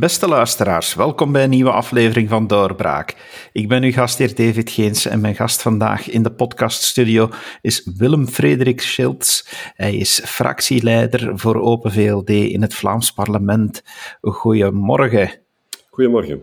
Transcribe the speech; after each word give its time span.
Beste 0.00 0.28
luisteraars, 0.28 0.94
welkom 0.94 1.32
bij 1.32 1.44
een 1.44 1.50
nieuwe 1.50 1.70
aflevering 1.70 2.28
van 2.28 2.46
Doorbraak. 2.46 3.14
Ik 3.52 3.68
ben 3.68 3.82
uw 3.82 3.92
gastheer 3.92 4.34
David 4.34 4.70
Geens 4.70 5.06
en 5.06 5.20
mijn 5.20 5.34
gast 5.34 5.62
vandaag 5.62 6.10
in 6.10 6.22
de 6.22 6.32
podcaststudio 6.32 7.28
is 7.60 7.90
Willem 7.96 8.28
Frederik 8.28 8.80
Schilts. 8.80 9.48
Hij 9.74 9.96
is 9.96 10.20
fractieleider 10.24 11.38
voor 11.38 11.60
Open 11.60 11.92
VLD 11.92 12.28
in 12.28 12.62
het 12.62 12.74
Vlaams 12.74 13.12
parlement. 13.12 13.82
Goedemorgen. 14.20 15.30
Goedemorgen. 15.90 16.40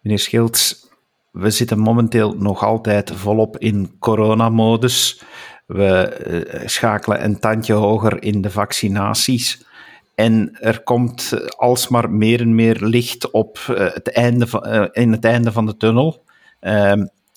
Meneer 0.00 0.18
Schilts, 0.18 0.88
we 1.30 1.50
zitten 1.50 1.78
momenteel 1.78 2.34
nog 2.38 2.64
altijd 2.64 3.12
volop 3.14 3.58
in 3.58 3.96
coronamodus. 3.98 5.22
We 5.66 5.86
eh, 5.86 6.66
schakelen 6.68 7.24
een 7.24 7.38
tandje 7.38 7.72
hoger 7.72 8.22
in 8.22 8.40
de 8.40 8.50
vaccinaties. 8.50 9.68
En 10.20 10.56
er 10.60 10.82
komt 10.82 11.34
alsmaar 11.56 12.10
meer 12.10 12.40
en 12.40 12.54
meer 12.54 12.76
licht 12.80 13.30
op 13.30 13.58
eh, 13.58 13.92
het 13.92 14.12
einde 14.12 14.46
van, 14.46 14.68
uh, 14.68 14.86
in 14.92 15.12
het 15.12 15.24
einde 15.24 15.52
van 15.52 15.66
de 15.66 15.76
tunnel. 15.76 16.24
Uh, 16.60 16.90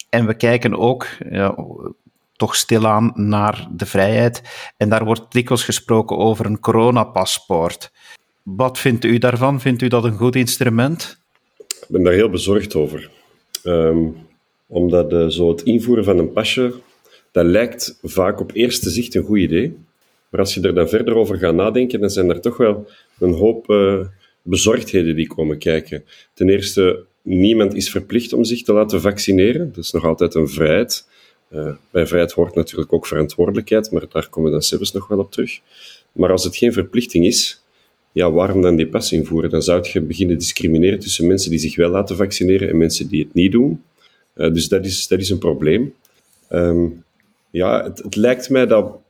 en 0.09 0.25
we 0.25 0.33
kijken 0.33 0.77
ook 0.77 1.07
ja, 1.29 1.55
toch 2.35 2.55
stilaan 2.55 3.11
naar 3.15 3.67
de 3.71 3.85
vrijheid. 3.85 4.41
En 4.77 4.89
daar 4.89 5.05
wordt 5.05 5.31
dikwijls 5.31 5.63
gesproken 5.63 6.17
over 6.17 6.45
een 6.45 6.59
coronapaspoort. 6.59 7.91
Wat 8.41 8.79
vindt 8.79 9.05
u 9.05 9.17
daarvan? 9.17 9.61
Vindt 9.61 9.81
u 9.81 9.87
dat 9.87 10.03
een 10.03 10.17
goed 10.17 10.35
instrument? 10.35 11.17
Ik 11.57 11.85
ben 11.87 12.03
daar 12.03 12.13
heel 12.13 12.29
bezorgd 12.29 12.75
over. 12.75 13.11
Um, 13.63 14.15
omdat 14.67 15.13
uh, 15.13 15.27
zo 15.27 15.49
het 15.49 15.61
invoeren 15.61 16.03
van 16.03 16.17
een 16.17 16.31
pasje, 16.31 16.73
dat 17.31 17.45
lijkt 17.45 17.99
vaak 18.01 18.39
op 18.39 18.51
eerste 18.53 18.89
zicht 18.89 19.15
een 19.15 19.23
goed 19.23 19.37
idee. 19.39 19.77
Maar 20.33 20.41
als 20.41 20.53
je 20.53 20.61
er 20.61 20.73
dan 20.73 20.89
verder 20.89 21.15
over 21.15 21.37
gaat 21.37 21.55
nadenken, 21.55 21.99
dan 21.99 22.09
zijn 22.09 22.29
er 22.29 22.41
toch 22.41 22.57
wel 22.57 22.87
een 23.19 23.33
hoop 23.33 23.69
uh, 23.69 23.99
bezorgdheden 24.41 25.15
die 25.15 25.27
komen 25.27 25.57
kijken. 25.57 26.03
Ten 26.33 26.49
eerste, 26.49 27.05
niemand 27.21 27.73
is 27.75 27.89
verplicht 27.89 28.33
om 28.33 28.43
zich 28.43 28.61
te 28.61 28.73
laten 28.73 29.01
vaccineren. 29.01 29.67
Dat 29.73 29.83
is 29.83 29.91
nog 29.91 30.05
altijd 30.05 30.35
een 30.35 30.49
vrijheid. 30.49 31.07
Uh, 31.51 31.73
bij 31.91 32.07
vrijheid 32.07 32.31
hoort 32.31 32.55
natuurlijk 32.55 32.93
ook 32.93 33.07
verantwoordelijkheid, 33.07 33.91
maar 33.91 34.05
daar 34.09 34.29
komen 34.29 34.49
we 34.49 34.55
dan 34.55 34.65
zelfs 34.65 34.91
nog 34.91 35.07
wel 35.07 35.19
op 35.19 35.31
terug. 35.31 35.59
Maar 36.11 36.31
als 36.31 36.43
het 36.43 36.55
geen 36.55 36.73
verplichting 36.73 37.25
is, 37.25 37.63
ja, 38.11 38.31
waarom 38.31 38.61
dan 38.61 38.75
die 38.75 38.87
pas 38.87 39.11
invoeren? 39.11 39.49
Dan 39.49 39.61
zou 39.61 39.89
je 39.91 40.01
beginnen 40.01 40.37
discrimineren 40.37 40.99
tussen 40.99 41.27
mensen 41.27 41.49
die 41.49 41.59
zich 41.59 41.75
wel 41.75 41.89
laten 41.89 42.15
vaccineren 42.15 42.69
en 42.69 42.77
mensen 42.77 43.07
die 43.07 43.23
het 43.23 43.33
niet 43.33 43.51
doen. 43.51 43.83
Uh, 44.35 44.53
dus 44.53 44.67
dat 44.67 44.85
is, 44.85 45.07
dat 45.07 45.19
is 45.19 45.29
een 45.29 45.37
probleem. 45.37 45.93
Um, 46.49 47.03
ja, 47.49 47.83
het, 47.83 47.97
het, 47.97 48.15
lijkt 48.15 48.49
mij 48.49 48.65
dat 48.65 49.01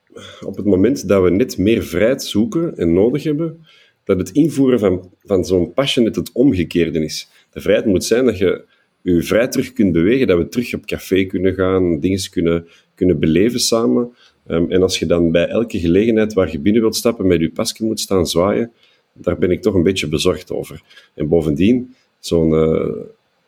op 0.46 0.56
het 0.56 0.66
moment 0.66 1.08
dat 1.08 1.24
we 1.24 1.30
net 1.30 1.58
meer 1.58 1.84
vrijheid 1.84 2.24
zoeken 2.24 2.78
en 2.78 2.94
nodig 2.94 3.24
hebben, 3.24 3.66
dat 4.04 4.18
het 4.18 4.30
invoeren 4.30 4.80
van, 4.80 5.12
van 5.24 5.46
zo'n 5.46 5.74
pasje 5.74 6.02
net 6.02 6.16
het 6.16 6.32
omgekeerde 6.32 7.04
is. 7.04 7.30
De 7.52 7.62
vrijheid 7.62 7.88
moet 7.88 8.04
zijn 8.04 8.26
dat 8.26 8.38
je 8.38 8.66
je 9.02 9.24
vrij 9.24 9.48
terug 9.48 9.74
kunt 9.74 9.92
bewegen, 9.92 10.28
dat 10.28 10.38
we 10.38 10.50
terug 10.50 10.74
op 10.74 10.86
café 10.86 11.24
kunnen 11.24 11.54
gaan, 11.54 12.00
dingen 12.00 12.30
kunnen, 12.30 12.68
kunnen 12.96 13.20
beleven 13.20 13.60
samen. 13.60 14.14
Um, 14.48 14.72
en 14.72 14.82
als 14.82 15.00
je 15.00 15.06
dan 15.06 15.32
bij 15.32 15.48
elke 15.48 15.80
gelegenheid 15.80 16.34
waar 16.34 16.52
je 16.52 16.60
binnen 16.60 16.82
wilt 16.82 16.96
stappen 16.96 17.28
met 17.28 17.40
je 17.40 17.50
pasje 17.50 17.86
moet 17.86 18.00
staan 18.00 18.28
zwaaien, 18.28 18.72
daar 19.14 19.38
ben 19.38 19.52
ik 19.52 19.62
toch 19.62 19.74
een 19.74 19.84
beetje 19.84 20.08
bezorgd 20.08 20.52
over. 20.52 20.82
En 21.14 21.28
bovendien, 21.28 21.96
zo'n 22.20 22.52
uh, 22.52 22.96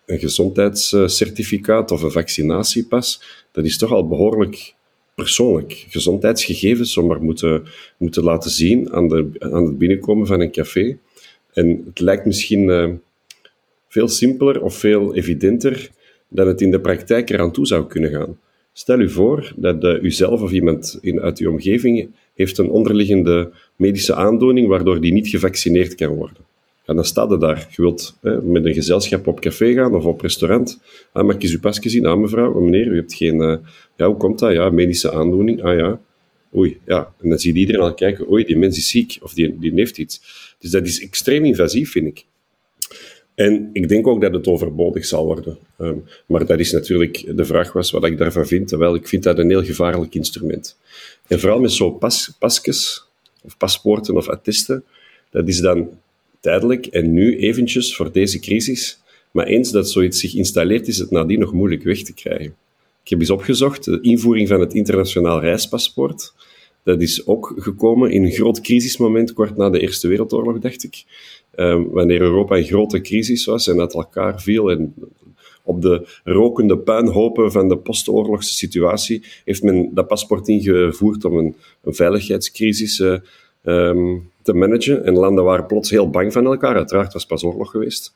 een 0.06 0.20
gezondheidscertificaat 0.20 1.92
of 1.92 2.02
een 2.02 2.12
vaccinatiepas, 2.12 3.22
dat 3.52 3.66
is 3.66 3.78
toch 3.78 3.92
al 3.92 4.08
behoorlijk 4.08 4.75
persoonlijk. 5.16 5.86
Gezondheidsgegevens 5.90 6.94
zomaar 6.94 7.22
moeten, 7.22 7.64
moeten 7.98 8.24
laten 8.24 8.52
zien 8.52 8.94
aan, 8.94 9.08
de, 9.08 9.30
aan 9.40 9.66
het 9.66 9.78
binnenkomen 9.78 10.28
van 10.28 10.42
een 10.42 10.52
café. 10.52 10.98
En 11.54 11.84
het 11.86 12.00
lijkt 12.00 12.26
misschien 12.26 12.68
uh, 12.68 12.90
veel 13.88 14.08
simpeler 14.08 14.62
of 14.62 14.78
veel 14.78 15.16
evidenter 15.16 15.90
dat 16.28 16.48
het 16.48 16.62
in 16.62 16.72
de 16.72 16.80
praktijk 16.80 17.30
eraan 17.30 17.52
toe 17.52 17.68
zou 17.68 17.88
kunnen 17.88 18.12
gaan. 18.12 18.40
Stel 18.74 19.00
u 19.00 19.10
voor 19.10 19.54
dat 19.56 19.84
uh, 19.84 20.04
u 20.04 20.12
zelf 20.12 20.42
of 20.42 20.52
iemand 20.52 20.98
in, 21.02 21.22
uit 21.22 21.40
uw 21.40 21.52
omgeving 21.52 22.10
heeft 22.34 22.58
een 22.58 22.70
onderliggende 22.70 23.52
medische 23.76 24.16
aandoening 24.16 24.68
waardoor 24.68 25.02
die 25.02 25.14
niet 25.14 25.28
gevaccineerd 25.28 25.96
kan 25.96 26.16
worden. 26.16 26.46
En 26.86 26.96
dan 26.96 27.06
staat 27.06 27.32
er 27.32 27.40
daar. 27.40 27.68
Je 27.70 27.82
wilt 27.82 28.18
hè, 28.22 28.42
met 28.42 28.66
een 28.66 28.74
gezelschap 28.74 29.28
op 29.28 29.40
café 29.40 29.74
gaan 29.74 29.96
of 29.96 30.06
op 30.06 30.22
restaurant. 30.22 30.80
Ah, 31.12 31.26
mag 31.26 31.36
ik 31.36 31.44
eens 31.44 31.52
uw 31.52 31.60
pasje 31.60 31.90
zien? 31.90 32.06
Ah, 32.06 32.20
mevrouw, 32.20 32.60
meneer, 32.60 32.88
u 32.88 32.96
hebt 32.96 33.14
geen... 33.14 33.36
Uh, 33.36 33.56
ja, 33.96 34.06
hoe 34.08 34.18
komt 34.18 34.40
dat? 34.40 34.54
Ja, 34.54 34.70
medische 34.70 35.12
aandoening. 35.12 35.64
Ah 35.64 35.78
ja. 35.78 36.00
Oei, 36.56 36.80
ja. 36.86 37.14
En 37.22 37.30
dan 37.30 37.40
ziet 37.40 37.56
iedereen 37.56 37.82
al 37.82 37.94
kijken, 37.94 38.32
oei, 38.32 38.46
die 38.46 38.58
mens 38.58 38.78
is 38.78 38.90
ziek 38.90 39.18
of 39.22 39.34
die, 39.34 39.60
die 39.60 39.72
heeft 39.76 39.98
iets. 39.98 40.22
Dus 40.60 40.72
dat 40.72 40.86
is 40.86 41.02
extreem 41.02 41.46
invasief, 41.46 41.92
vind 41.92 42.08
ik. 42.08 42.26
En 43.36 43.70
ik 43.74 43.90
denk 43.90 44.08
ook 44.08 44.22
dat 44.22 44.34
het 44.34 44.48
overbodig 44.48 45.06
zal 45.06 45.26
worden. 45.26 45.58
Um, 45.80 46.04
maar 46.26 46.46
dat 46.46 46.60
is 46.60 46.72
natuurlijk 46.72 47.38
de 47.38 47.46
vraag 47.46 47.74
was 47.74 47.92
wat 47.92 48.06
ik 48.06 48.18
daarvan 48.18 48.46
vind. 48.46 48.72
Wel, 48.72 48.96
ik 48.96 49.08
vind 49.08 49.24
dat 49.24 49.38
een 49.38 49.50
heel 49.50 49.64
gevaarlijk 49.64 50.16
instrument. 50.16 50.78
En 51.28 51.40
vooral 51.40 51.60
met 51.60 51.72
zo'n 51.72 51.98
pas, 51.98 52.32
pasjes, 52.40 53.06
of 53.42 53.58
paspoorten 53.58 54.16
of 54.16 54.30
attisten, 54.30 54.84
dat 55.30 55.48
is 55.48 55.60
dan 55.60 55.90
tijdelijk 56.46 56.86
en 56.86 57.14
nu 57.14 57.38
eventjes 57.38 57.96
voor 57.96 58.12
deze 58.12 58.40
crisis. 58.40 59.00
Maar 59.32 59.46
eens 59.46 59.72
dat 59.72 59.90
zoiets 59.90 60.20
zich 60.20 60.36
installeert, 60.36 60.88
is 60.88 60.98
het 60.98 61.12
nadien 61.12 61.40
nog 61.40 61.54
moeilijk 61.54 61.84
weg 61.84 62.02
te 62.04 62.14
krijgen. 62.14 62.56
Ik 63.04 63.10
heb 63.10 63.20
eens 63.20 63.30
opgezocht, 63.30 63.86
de 63.86 64.00
invoering 64.02 64.48
van 64.48 64.60
het 64.60 64.74
internationaal 64.74 65.40
reispaspoort, 65.40 66.34
dat 66.84 67.02
is 67.02 67.28
ook 67.28 67.54
gekomen 67.58 68.12
in 68.12 68.24
een 68.24 68.32
groot 68.32 68.62
crisismoment 68.62 69.34
kort 69.34 69.58
na 69.58 69.70
de 69.70 69.80
Eerste 69.80 70.08
Wereldoorlog, 70.08 70.60
dacht 70.60 70.84
ik. 70.84 71.04
Um, 71.56 71.90
wanneer 71.90 72.22
Europa 72.22 72.56
in 72.56 72.64
grote 72.64 73.02
crisis 73.02 73.46
was 73.46 73.68
en 73.68 73.80
uit 73.80 73.94
elkaar 73.94 74.42
viel 74.42 74.72
en 74.72 74.94
op 75.64 75.82
de 75.82 76.08
rokende 76.24 76.78
puinhopen 76.78 77.52
van 77.52 77.70
de 77.70 77.78
postoorlogse 77.78 78.54
situatie 78.54 79.24
heeft 79.46 79.64
men 79.64 79.90
dat 79.94 80.08
paspoort 80.08 80.48
ingevoerd 80.48 81.26
om 81.26 81.38
een, 81.38 81.56
een 81.84 81.96
veiligheidscrisis 81.96 83.00
uh, 83.00 83.18
um, 83.64 84.30
te 84.46 84.54
managen. 84.54 85.06
En 85.06 85.14
landen 85.14 85.44
waren 85.44 85.66
plots 85.66 85.90
heel 85.90 86.10
bang 86.10 86.34
van 86.34 86.46
elkaar. 86.46 86.76
Uiteraard 86.76 87.14
was 87.14 87.26
pas 87.26 87.44
oorlog 87.44 87.72
geweest. 87.72 88.14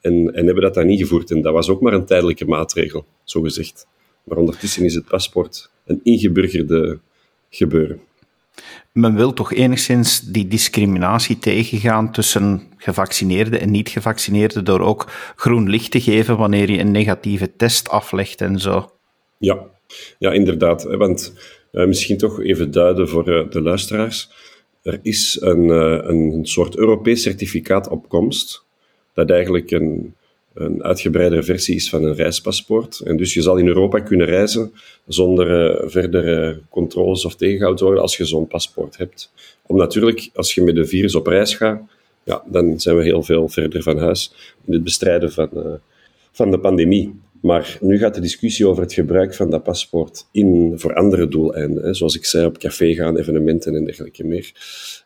En, 0.00 0.34
en 0.34 0.44
hebben 0.44 0.62
dat 0.62 0.74
dan 0.74 0.86
niet 0.86 1.00
gevoerd. 1.00 1.30
En 1.30 1.42
dat 1.42 1.52
was 1.52 1.68
ook 1.68 1.80
maar 1.80 1.92
een 1.92 2.04
tijdelijke 2.04 2.44
maatregel, 2.44 3.04
zo 3.24 3.40
gezegd. 3.40 3.86
Maar 4.24 4.38
ondertussen 4.38 4.84
is 4.84 4.94
het 4.94 5.04
paspoort 5.04 5.70
een 5.86 6.00
ingeburgerde 6.02 6.98
gebeuren. 7.50 8.00
Men 8.92 9.14
wil 9.14 9.32
toch 9.32 9.52
enigszins 9.52 10.20
die 10.20 10.48
discriminatie 10.48 11.38
tegengaan 11.38 12.12
tussen 12.12 12.62
gevaccineerden 12.76 13.60
en 13.60 13.70
niet-gevaccineerden 13.70 14.64
door 14.64 14.80
ook 14.80 15.06
groen 15.36 15.68
licht 15.68 15.90
te 15.90 16.00
geven 16.00 16.36
wanneer 16.36 16.70
je 16.70 16.78
een 16.78 16.90
negatieve 16.90 17.56
test 17.56 17.88
aflegt 17.88 18.40
en 18.40 18.58
zo. 18.58 18.90
Ja, 19.38 19.66
ja 20.18 20.32
inderdaad. 20.32 20.82
Want 20.82 21.32
uh, 21.72 21.86
misschien 21.86 22.18
toch 22.18 22.42
even 22.42 22.70
duiden 22.70 23.08
voor 23.08 23.28
uh, 23.28 23.50
de 23.50 23.62
luisteraars. 23.62 24.30
Er 24.82 24.98
is 25.02 25.38
een, 25.40 25.64
uh, 25.64 25.98
een 26.02 26.40
soort 26.42 26.76
Europees 26.76 27.22
certificaat 27.22 27.88
op 27.88 28.08
komst, 28.08 28.64
dat 29.14 29.30
eigenlijk 29.30 29.70
een, 29.70 30.14
een 30.54 30.84
uitgebreidere 30.84 31.42
versie 31.42 31.74
is 31.74 31.88
van 31.88 32.04
een 32.04 32.14
reispaspoort. 32.14 33.00
En 33.00 33.16
dus 33.16 33.34
je 33.34 33.42
zal 33.42 33.56
in 33.56 33.66
Europa 33.66 33.98
kunnen 33.98 34.26
reizen 34.26 34.72
zonder 35.06 35.70
uh, 35.70 35.88
verdere 35.90 36.60
controles 36.68 37.24
of 37.24 37.34
tegengehouden 37.34 37.84
worden 37.84 38.02
als 38.02 38.16
je 38.16 38.24
zo'n 38.24 38.46
paspoort 38.46 38.96
hebt. 38.96 39.32
Om 39.66 39.76
natuurlijk, 39.76 40.30
als 40.34 40.54
je 40.54 40.62
met 40.62 40.76
een 40.76 40.88
virus 40.88 41.14
op 41.14 41.26
reis 41.26 41.54
gaat, 41.54 41.82
ja, 42.22 42.42
dan 42.46 42.80
zijn 42.80 42.96
we 42.96 43.02
heel 43.02 43.22
veel 43.22 43.48
verder 43.48 43.82
van 43.82 43.98
huis 43.98 44.32
in 44.64 44.72
het 44.72 44.84
bestrijden 44.84 45.32
van, 45.32 45.48
uh, 45.54 45.72
van 46.32 46.50
de 46.50 46.58
pandemie. 46.58 47.20
Maar 47.40 47.78
nu 47.80 47.98
gaat 47.98 48.14
de 48.14 48.20
discussie 48.20 48.66
over 48.68 48.82
het 48.82 48.92
gebruik 48.92 49.34
van 49.34 49.50
dat 49.50 49.62
paspoort 49.62 50.26
in, 50.32 50.72
voor 50.76 50.94
andere 50.94 51.28
doeleinden. 51.28 51.82
Hè, 51.84 51.94
zoals 51.94 52.16
ik 52.16 52.24
zei, 52.24 52.46
op 52.46 52.58
café 52.58 52.94
gaan, 52.94 53.18
evenementen 53.18 53.74
en 53.74 53.84
dergelijke 53.84 54.24
meer. 54.24 54.52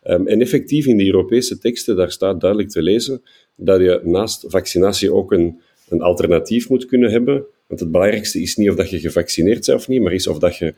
Um, 0.05 0.27
en 0.27 0.41
effectief 0.41 0.87
in 0.87 0.97
de 0.97 1.07
Europese 1.07 1.59
teksten, 1.59 1.97
daar 1.97 2.11
staat 2.11 2.41
duidelijk 2.41 2.71
te 2.71 2.83
lezen 2.83 3.23
dat 3.57 3.81
je 3.81 4.01
naast 4.05 4.45
vaccinatie 4.49 5.13
ook 5.13 5.33
een, 5.33 5.61
een 5.89 6.01
alternatief 6.01 6.69
moet 6.69 6.87
kunnen 6.87 7.11
hebben. 7.11 7.45
Want 7.67 7.81
het 7.81 7.91
belangrijkste 7.91 8.41
is 8.41 8.57
niet 8.57 8.71
of 8.71 8.77
dat 8.77 8.91
je 8.91 9.01
gevaccineerd 9.01 9.67
bent 9.67 9.79
of 9.79 9.89
niet, 9.89 10.03
maar 10.03 10.13
is 10.13 10.27
of 10.27 10.39
dat 10.39 10.57
je 10.57 10.75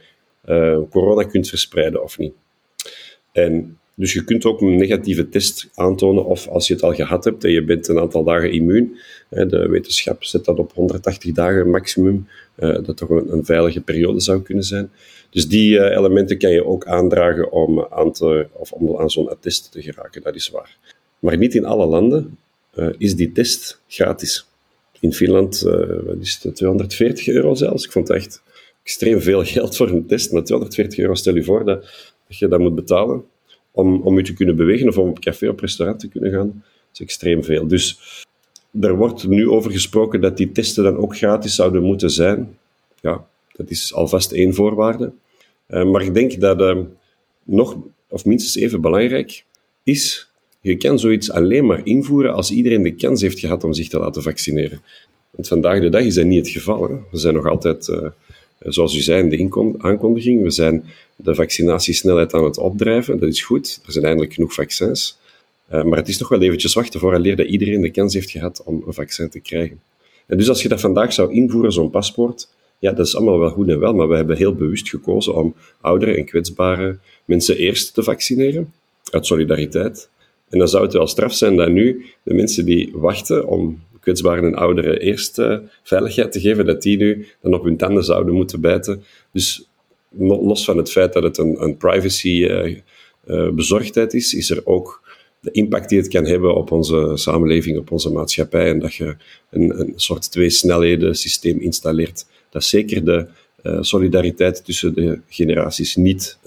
uh, 0.48 0.78
corona 0.90 1.22
kunt 1.22 1.48
verspreiden 1.48 2.02
of 2.02 2.18
niet. 2.18 2.32
En 3.32 3.78
dus 3.98 4.12
je 4.12 4.24
kunt 4.24 4.44
ook 4.44 4.60
een 4.60 4.76
negatieve 4.76 5.28
test 5.28 5.68
aantonen, 5.74 6.24
of 6.24 6.48
als 6.48 6.68
je 6.68 6.74
het 6.74 6.82
al 6.82 6.94
gehad 6.94 7.24
hebt 7.24 7.44
en 7.44 7.50
je 7.50 7.64
bent 7.64 7.88
een 7.88 7.98
aantal 7.98 8.24
dagen 8.24 8.52
immuun, 8.52 8.96
de 9.28 9.68
wetenschap 9.68 10.24
zet 10.24 10.44
dat 10.44 10.58
op 10.58 10.72
180 10.72 11.32
dagen 11.32 11.70
maximum, 11.70 12.28
eh, 12.54 12.84
dat 12.84 12.96
toch 12.96 13.08
een, 13.08 13.44
veilige 13.44 13.80
periode 13.80 14.20
zou 14.20 14.42
kunnen 14.42 14.64
zijn. 14.64 14.90
Dus 15.30 15.48
die 15.48 15.78
eh, 15.78 15.96
elementen 15.96 16.38
kan 16.38 16.50
je 16.50 16.64
ook 16.64 16.86
aandragen 16.86 17.52
om 17.52 17.86
aan, 17.90 18.12
te, 18.12 18.46
of 18.52 18.72
om 18.72 18.96
aan 18.96 19.10
zo'n 19.10 19.28
attest 19.28 19.72
te 19.72 19.82
geraken, 19.82 20.22
dat 20.22 20.34
is 20.34 20.50
waar. 20.50 20.76
Maar 21.18 21.36
niet 21.36 21.54
in 21.54 21.64
alle 21.64 21.86
landen 21.86 22.38
uh, 22.74 22.88
is 22.98 23.16
die 23.16 23.32
test 23.32 23.80
gratis. 23.88 24.46
In 25.00 25.12
Finland 25.12 25.66
is 26.20 26.38
het, 26.42 26.56
240 26.56 27.28
euro 27.28 27.54
zelfs. 27.54 27.84
Ik 27.84 27.92
vond 27.92 28.08
het 28.08 28.16
echt 28.16 28.42
extreem 28.82 29.20
veel 29.20 29.44
geld 29.44 29.76
voor 29.76 29.88
een 29.88 30.06
test, 30.06 30.32
maar 30.32 30.44
240 30.44 30.98
euro, 30.98 31.14
stel 31.14 31.34
je 31.34 31.44
voor 31.44 31.64
dat, 31.64 31.82
dat 32.28 32.38
je 32.38 32.48
dat 32.48 32.58
moet 32.58 32.74
betalen 32.74 33.24
om, 33.76 34.00
om 34.00 34.16
je 34.16 34.22
te 34.22 34.32
kunnen 34.32 34.56
bewegen 34.56 34.88
of 34.88 34.98
om 34.98 35.08
op 35.08 35.20
café 35.20 35.48
of 35.48 35.60
restaurant 35.60 36.00
te 36.00 36.08
kunnen 36.08 36.32
gaan, 36.32 36.64
is 36.92 37.00
extreem 37.00 37.44
veel. 37.44 37.66
Dus 37.66 37.98
er 38.80 38.96
wordt 38.96 39.26
nu 39.26 39.48
over 39.48 39.70
gesproken 39.70 40.20
dat 40.20 40.36
die 40.36 40.52
testen 40.52 40.84
dan 40.84 40.96
ook 40.96 41.16
gratis 41.16 41.54
zouden 41.54 41.82
moeten 41.82 42.10
zijn. 42.10 42.56
Ja, 43.00 43.26
dat 43.52 43.70
is 43.70 43.94
alvast 43.94 44.32
één 44.32 44.54
voorwaarde. 44.54 45.12
Uh, 45.68 45.84
maar 45.84 46.02
ik 46.02 46.14
denk 46.14 46.40
dat 46.40 46.60
uh, 46.60 46.78
nog, 47.44 47.76
of 48.08 48.24
minstens 48.24 48.56
even 48.56 48.80
belangrijk, 48.80 49.44
is, 49.82 50.30
je 50.60 50.76
kan 50.76 50.98
zoiets 50.98 51.30
alleen 51.30 51.66
maar 51.66 51.86
invoeren 51.86 52.34
als 52.34 52.50
iedereen 52.50 52.82
de 52.82 52.94
kans 52.94 53.20
heeft 53.20 53.38
gehad 53.38 53.64
om 53.64 53.72
zich 53.72 53.88
te 53.88 53.98
laten 53.98 54.22
vaccineren. 54.22 54.80
Want 55.30 55.48
vandaag 55.48 55.80
de 55.80 55.88
dag 55.88 56.02
is 56.02 56.14
dat 56.14 56.24
niet 56.24 56.44
het 56.44 56.54
geval. 56.54 56.82
Hè. 56.82 56.94
We 57.10 57.18
zijn 57.18 57.34
nog 57.34 57.46
altijd, 57.46 57.88
uh, 57.88 58.08
zoals 58.58 58.96
u 58.96 59.00
zei 59.00 59.22
in 59.22 59.28
de 59.28 59.74
aankondiging, 59.78 60.42
we 60.42 60.50
zijn 60.50 60.84
de 61.16 61.34
vaccinatiesnelheid 61.34 62.34
aan 62.34 62.44
het 62.44 62.58
opdrijven. 62.58 63.18
Dat 63.18 63.28
is 63.28 63.42
goed. 63.42 63.80
Er 63.86 63.92
zijn 63.92 64.04
eindelijk 64.04 64.34
genoeg 64.34 64.54
vaccins. 64.54 65.18
Uh, 65.72 65.82
maar 65.82 65.98
het 65.98 66.08
is 66.08 66.18
nog 66.18 66.28
wel 66.28 66.42
eventjes 66.42 66.74
wachten 66.74 67.00
vooraleer 67.00 67.36
dat 67.36 67.46
iedereen 67.46 67.80
de 67.80 67.90
kans 67.90 68.14
heeft 68.14 68.30
gehad 68.30 68.62
om 68.64 68.82
een 68.86 68.92
vaccin 68.92 69.28
te 69.28 69.40
krijgen. 69.40 69.80
En 70.26 70.36
dus 70.36 70.48
als 70.48 70.62
je 70.62 70.68
dat 70.68 70.80
vandaag 70.80 71.12
zou 71.12 71.32
invoeren, 71.32 71.72
zo'n 71.72 71.90
paspoort, 71.90 72.48
ja, 72.78 72.92
dat 72.92 73.06
is 73.06 73.16
allemaal 73.16 73.38
wel 73.38 73.50
goed 73.50 73.68
en 73.68 73.78
wel, 73.78 73.94
maar 73.94 74.08
we 74.08 74.16
hebben 74.16 74.36
heel 74.36 74.54
bewust 74.54 74.88
gekozen 74.88 75.34
om 75.34 75.54
oudere 75.80 76.16
en 76.16 76.24
kwetsbare 76.24 76.98
mensen 77.24 77.56
eerst 77.56 77.94
te 77.94 78.02
vaccineren, 78.02 78.72
uit 79.10 79.26
solidariteit. 79.26 80.08
En 80.48 80.58
dan 80.58 80.68
zou 80.68 80.84
het 80.84 80.92
wel 80.92 81.06
straf 81.06 81.34
zijn 81.34 81.56
dat 81.56 81.70
nu 81.70 82.04
de 82.22 82.34
mensen 82.34 82.64
die 82.64 82.90
wachten 82.94 83.46
om 83.48 83.80
kwetsbaren 84.06 84.44
en 84.44 84.54
ouderen 84.54 85.00
eerst 85.00 85.38
uh, 85.38 85.58
veiligheid 85.82 86.32
te 86.32 86.40
geven, 86.40 86.66
dat 86.66 86.82
die 86.82 86.96
nu 86.96 87.26
dan 87.42 87.54
op 87.54 87.64
hun 87.64 87.76
tanden 87.76 88.04
zouden 88.04 88.34
moeten 88.34 88.60
bijten. 88.60 89.02
Dus 89.32 89.68
los 90.18 90.64
van 90.64 90.76
het 90.76 90.90
feit 90.90 91.12
dat 91.12 91.22
het 91.22 91.38
een, 91.38 91.62
een 91.62 91.76
privacy 91.76 92.28
uh, 92.28 92.76
uh, 93.26 93.50
bezorgdheid 93.50 94.14
is, 94.14 94.34
is 94.34 94.50
er 94.50 94.60
ook 94.64 95.02
de 95.40 95.50
impact 95.50 95.88
die 95.88 95.98
het 95.98 96.08
kan 96.08 96.24
hebben 96.24 96.54
op 96.54 96.70
onze 96.70 97.12
samenleving, 97.14 97.78
op 97.78 97.90
onze 97.90 98.10
maatschappij. 98.10 98.68
En 98.68 98.78
dat 98.78 98.94
je 98.94 99.16
een, 99.50 99.80
een 99.80 99.92
soort 99.96 100.30
twee-snelheden 100.30 101.14
systeem 101.14 101.60
installeert. 101.60 102.26
Dat 102.50 102.64
zeker 102.64 103.04
de 103.04 103.26
solidariteit 103.80 104.64
tussen 104.64 104.94
de 104.94 105.20
generaties 105.28 105.96
niet, 105.96 106.38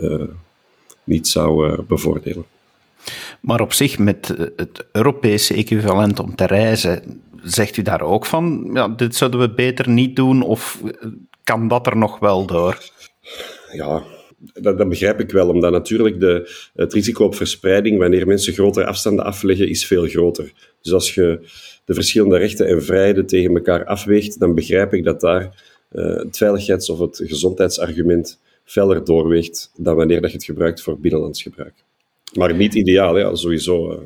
niet 1.04 1.28
zou 1.28 1.72
uh, 1.72 1.80
bevoordelen. 1.88 2.46
Maar 3.42 3.62
op 3.62 3.74
zich, 3.74 3.98
met 4.00 4.28
het 4.56 4.86
Europese 4.92 5.54
equivalent 5.54 6.20
om 6.20 6.36
te 6.36 6.46
reizen, 6.46 7.22
zegt 7.44 7.78
u 7.78 7.82
daar 7.82 8.02
ook 8.02 8.26
van, 8.26 8.70
ja, 8.74 8.88
dit 8.88 9.16
zouden 9.16 9.40
we 9.40 9.54
beter 9.54 9.90
niet 9.90 10.16
doen, 10.16 10.42
of 10.42 10.82
kan 11.44 11.68
dat 11.68 11.88
er 11.88 11.98
nog 11.98 12.20
wel 12.20 12.46
door? 12.46 12.78
Ja, 13.72 14.04
dat, 14.54 14.78
dat, 14.78 14.90
begrijp 14.90 15.20
ik 15.20 15.32
wel, 15.32 15.50
omdat 15.50 15.72
natuurlijk 15.72 16.20
de, 16.20 16.56
het 16.74 16.94
risico 16.94 17.26
op 17.26 17.36
verspreiding, 17.36 17.98
wanneer 17.98 18.28
mensen 18.28 18.54
grotere 18.54 18.86
afstanden 18.86 19.26
afleggen, 19.26 19.70
is 19.70 19.86
veel 19.86 20.08
groter. 20.08 20.52
Dus 20.82 20.94
als 20.94 21.14
je 21.14 21.40
de 21.86 21.94
verschillende 21.94 22.38
rechten 22.38 22.68
en 22.68 22.84
vrijheden 22.84 23.26
tegen 23.26 23.56
elkaar 23.56 23.86
afweegt, 23.86 24.40
dan 24.40 24.56
begrijp 24.56 24.94
ik 24.94 25.04
dat 25.04 25.22
daar 25.22 25.64
uh, 25.92 26.16
het 26.16 26.38
veiligheids- 26.38 26.90
of 26.90 27.00
het 27.00 27.22
gezondheidsargument 27.26 28.40
feller 28.64 29.04
doorweegt 29.04 29.72
dan 29.78 29.96
wanneer 29.96 30.22
dat 30.22 30.32
je 30.32 30.38
het 30.38 30.46
gebruikt 30.46 30.82
voor 30.82 31.00
binnenlands 31.00 31.42
gebruik. 31.42 31.74
Maar 32.34 32.56
niet 32.56 32.76
ideaal, 32.76 33.18
ja, 33.18 33.36
sowieso 33.36 33.92
uh, 33.92 34.00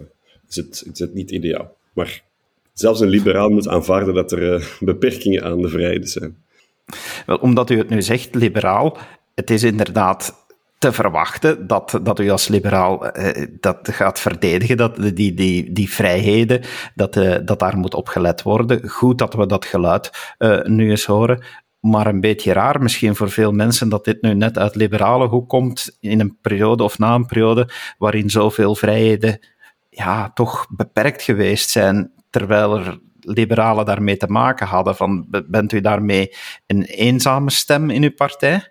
is, 0.49 0.55
het, 0.55 0.83
is 0.93 0.99
het 0.99 1.13
niet 1.13 1.31
ideaal. 1.31 1.75
Maar 1.93 2.23
zelfs 2.73 2.99
een 2.99 3.07
liberaal 3.07 3.49
moet 3.49 3.67
aanvaarden 3.67 4.13
dat 4.13 4.31
er 4.31 4.53
uh, 4.53 4.65
beperkingen 4.79 5.43
aan 5.43 5.61
de 5.61 5.69
vrijheden 5.69 6.07
zijn. 6.07 6.37
Wel, 7.25 7.37
omdat 7.37 7.69
u 7.69 7.77
het 7.77 7.89
nu 7.89 8.01
zegt, 8.01 8.35
liberaal, 8.35 8.97
het 9.35 9.49
is 9.49 9.63
inderdaad 9.63 10.41
te 10.77 10.91
verwachten 10.91 11.67
dat, 11.67 11.99
dat 12.03 12.19
u 12.19 12.29
als 12.29 12.47
liberaal 12.47 13.07
eh, 13.07 13.47
dat 13.59 13.89
gaat 13.91 14.19
verdedigen, 14.19 14.77
dat 14.77 14.95
die, 14.95 15.33
die, 15.33 15.71
die 15.71 15.89
vrijheden, 15.89 16.61
dat, 16.95 17.15
uh, 17.15 17.35
dat 17.45 17.59
daar 17.59 17.77
moet 17.77 17.93
op 17.93 18.07
gelet 18.07 18.41
worden. 18.41 18.89
Goed 18.89 19.17
dat 19.17 19.33
we 19.33 19.45
dat 19.45 19.65
geluid 19.65 20.11
nu 20.63 20.89
eens 20.89 21.05
horen. 21.05 21.43
Maar 21.79 22.07
een 22.07 22.21
beetje 22.21 22.53
raar 22.53 22.81
misschien 22.81 23.15
voor 23.15 23.29
veel 23.29 23.51
mensen 23.51 23.89
dat 23.89 24.05
dit 24.05 24.21
nu 24.21 24.33
net 24.33 24.57
uit 24.57 24.75
liberale 24.75 25.27
hoek 25.27 25.49
komt, 25.49 25.97
in 25.99 26.19
een 26.19 26.37
periode 26.41 26.83
of 26.83 26.99
na 26.99 27.13
een 27.13 27.25
periode 27.25 27.69
waarin 27.97 28.29
zoveel 28.29 28.75
vrijheden 28.75 29.39
ja, 29.89 30.31
toch 30.33 30.67
beperkt 30.69 31.21
geweest 31.21 31.69
zijn, 31.69 32.11
terwijl 32.33 32.77
er 32.77 32.99
liberalen 33.19 33.85
daarmee 33.85 34.17
te 34.17 34.27
maken 34.27 34.67
hadden. 34.67 34.95
Van, 34.95 35.27
bent 35.47 35.71
u 35.71 35.81
daarmee 35.81 36.31
een 36.67 36.83
eenzame 36.83 37.51
stem 37.51 37.89
in 37.89 38.03
uw 38.03 38.11
partij? 38.11 38.63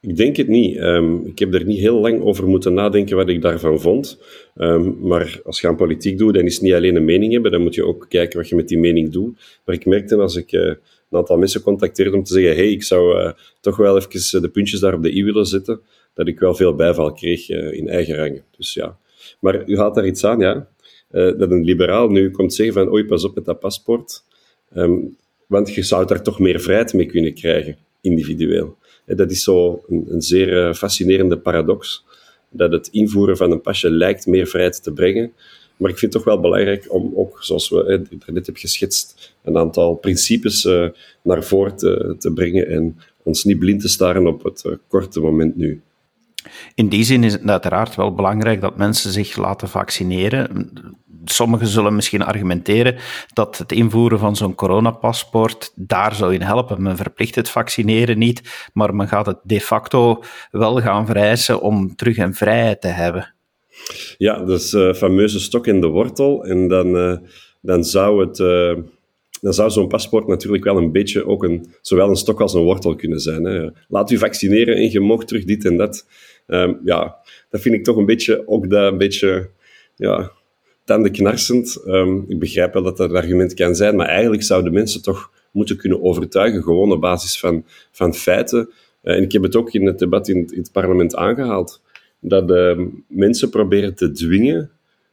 Ik 0.00 0.16
denk 0.16 0.36
het 0.36 0.48
niet. 0.48 0.76
Um, 0.76 1.26
ik 1.26 1.38
heb 1.38 1.54
er 1.54 1.64
niet 1.64 1.78
heel 1.78 2.00
lang 2.00 2.22
over 2.22 2.46
moeten 2.46 2.74
nadenken 2.74 3.16
wat 3.16 3.28
ik 3.28 3.42
daarvan 3.42 3.80
vond. 3.80 4.22
Um, 4.56 4.96
maar 5.00 5.40
als 5.44 5.60
je 5.60 5.68
aan 5.68 5.76
politiek 5.76 6.18
doet, 6.18 6.34
dan 6.34 6.44
is 6.44 6.54
het 6.54 6.62
niet 6.62 6.74
alleen 6.74 6.96
een 6.96 7.04
mening 7.04 7.32
hebben, 7.32 7.50
dan 7.50 7.62
moet 7.62 7.74
je 7.74 7.84
ook 7.84 8.06
kijken 8.08 8.38
wat 8.38 8.48
je 8.48 8.56
met 8.56 8.68
die 8.68 8.78
mening 8.78 9.12
doet. 9.12 9.60
Maar 9.64 9.74
ik 9.74 9.86
merkte 9.86 10.16
als 10.16 10.36
ik 10.36 10.52
uh, 10.52 10.62
een 10.62 10.78
aantal 11.10 11.38
mensen 11.38 11.62
contacteerde 11.62 12.16
om 12.16 12.24
te 12.24 12.32
zeggen 12.32 12.54
hey, 12.54 12.70
ik 12.70 12.82
zou 12.82 13.20
uh, 13.20 13.30
toch 13.60 13.76
wel 13.76 13.96
even 13.96 14.42
de 14.42 14.48
puntjes 14.48 14.80
daar 14.80 14.94
op 14.94 15.02
de 15.02 15.16
i 15.16 15.24
willen 15.24 15.46
zetten, 15.46 15.80
dat 16.14 16.28
ik 16.28 16.38
wel 16.38 16.54
veel 16.54 16.74
bijval 16.74 17.12
kreeg 17.12 17.48
in 17.50 17.88
eigen 17.88 18.16
rangen. 18.16 18.44
Dus 18.56 18.74
ja. 18.74 18.96
Maar 19.40 19.68
u 19.68 19.76
haalt 19.76 19.94
daar 19.94 20.06
iets 20.06 20.24
aan, 20.24 20.38
ja. 20.38 20.68
Dat 21.10 21.50
een 21.50 21.64
liberaal 21.64 22.08
nu 22.08 22.30
komt 22.30 22.54
zeggen 22.54 22.74
van 22.74 22.92
oei, 22.92 23.04
pas 23.04 23.24
op 23.24 23.34
met 23.34 23.44
dat 23.44 23.60
paspoort. 23.60 24.22
Um, 24.76 25.16
want 25.46 25.74
je 25.74 25.82
zou 25.82 26.06
daar 26.06 26.22
toch 26.22 26.38
meer 26.38 26.60
vrijheid 26.60 26.92
mee 26.92 27.06
kunnen 27.06 27.34
krijgen, 27.34 27.76
individueel. 28.00 28.76
Dat 29.06 29.30
is 29.30 29.42
zo 29.42 29.84
een, 29.88 30.06
een 30.08 30.22
zeer 30.22 30.66
eh, 30.66 30.74
fascinerende 30.74 31.38
paradox. 31.38 32.04
Dat 32.50 32.72
het 32.72 32.88
invoeren 32.88 33.36
van 33.36 33.50
een 33.50 33.60
pasje 33.60 33.90
lijkt 33.90 34.26
meer 34.26 34.46
vrijheid 34.46 34.82
te 34.82 34.92
brengen. 34.92 35.32
Maar 35.76 35.90
ik 35.90 35.98
vind 35.98 36.12
het 36.12 36.22
toch 36.22 36.32
wel 36.32 36.42
belangrijk 36.42 36.92
om 36.92 37.12
ook, 37.14 37.38
zoals 37.40 37.68
we 37.68 37.84
net 38.08 38.26
hebben 38.26 38.56
geschetst, 38.56 39.34
een 39.44 39.56
aantal 39.56 39.94
principes 39.94 40.68
naar 41.22 41.44
voren 41.44 41.76
te, 41.76 42.14
te, 42.18 42.32
brengen 42.32 42.68
en 42.68 42.96
ons 43.22 43.44
niet 43.44 43.58
blind 43.58 43.80
te 43.80 43.88
staren 43.88 44.26
op 44.26 44.44
het 44.44 44.64
korte 44.88 45.20
moment 45.20 45.56
nu. 45.56 45.80
In 46.74 46.88
die 46.88 47.04
zin 47.04 47.24
is 47.24 47.32
het 47.32 47.48
uiteraard 47.48 47.94
wel 47.94 48.14
belangrijk 48.14 48.60
dat 48.60 48.76
mensen 48.76 49.12
zich 49.12 49.36
laten 49.36 49.68
vaccineren 49.68 50.70
sommigen 51.30 51.66
zullen 51.66 51.94
misschien 51.94 52.22
argumenteren 52.22 52.96
dat 53.32 53.58
het 53.58 53.72
invoeren 53.72 54.18
van 54.18 54.36
zo'n 54.36 54.54
coronapaspoort 54.54 55.72
daar 55.74 56.14
zou 56.14 56.34
in 56.34 56.42
helpen. 56.42 56.82
Men 56.82 56.96
verplicht 56.96 57.34
het 57.34 57.48
vaccineren 57.48 58.18
niet, 58.18 58.70
maar 58.72 58.94
men 58.94 59.08
gaat 59.08 59.26
het 59.26 59.38
de 59.42 59.60
facto 59.60 60.22
wel 60.50 60.80
gaan 60.80 61.06
vereisen 61.06 61.60
om 61.60 61.96
terug 61.96 62.16
een 62.16 62.34
vrijheid 62.34 62.80
te 62.80 62.88
hebben. 62.88 63.34
Ja, 64.18 64.44
dat 64.44 64.60
is 64.60 64.72
uh, 64.72 64.92
fameuze 64.92 65.40
stok 65.40 65.66
in 65.66 65.80
de 65.80 65.86
wortel. 65.86 66.44
En 66.44 66.68
dan, 66.68 66.96
uh, 66.96 67.16
dan 67.60 67.84
zou 67.84 68.26
het... 68.26 68.38
Uh 68.38 68.72
dan 69.46 69.54
zou 69.54 69.70
zo'n 69.70 69.88
paspoort 69.88 70.26
natuurlijk 70.26 70.64
wel 70.64 70.76
een 70.76 70.92
beetje 70.92 71.26
ook 71.26 71.44
een, 71.44 71.66
zowel 71.80 72.08
een 72.08 72.16
stok 72.16 72.40
als 72.40 72.54
een 72.54 72.62
wortel 72.62 72.94
kunnen 72.96 73.20
zijn. 73.20 73.44
Hè. 73.44 73.68
Laat 73.88 74.10
u 74.10 74.18
vaccineren 74.18 74.76
en 74.76 74.90
je 74.90 75.00
mocht 75.00 75.28
terug 75.28 75.44
dit 75.44 75.64
en 75.64 75.76
dat. 75.76 76.06
Um, 76.46 76.80
ja, 76.84 77.16
dat 77.50 77.60
vind 77.60 77.74
ik 77.74 77.84
toch 77.84 77.96
een 77.96 78.06
beetje, 78.06 78.48
ook 78.48 78.70
dat 78.70 78.92
een 78.92 78.98
beetje, 78.98 79.48
ja, 79.96 80.32
tandenknarsend. 80.84 81.82
Um, 81.86 82.24
ik 82.28 82.38
begrijp 82.38 82.72
wel 82.72 82.82
dat 82.82 82.96
dat 82.96 83.10
een 83.10 83.16
argument 83.16 83.54
kan 83.54 83.74
zijn, 83.74 83.96
maar 83.96 84.06
eigenlijk 84.06 84.42
zouden 84.42 84.72
mensen 84.72 85.02
toch 85.02 85.30
moeten 85.52 85.76
kunnen 85.76 86.02
overtuigen, 86.02 86.62
gewoon 86.62 86.92
op 86.92 87.00
basis 87.00 87.38
van, 87.38 87.64
van 87.90 88.14
feiten. 88.14 88.70
Uh, 89.02 89.16
en 89.16 89.22
ik 89.22 89.32
heb 89.32 89.42
het 89.42 89.56
ook 89.56 89.72
in 89.72 89.86
het 89.86 89.98
debat 89.98 90.28
in, 90.28 90.52
het 90.54 90.72
parlement 90.72 91.16
aangehaald, 91.16 91.82
dat 92.20 92.50
uh, 92.50 92.86
mensen 93.08 93.50
proberen 93.50 93.94
te 93.94 94.12
dwingen 94.12 94.70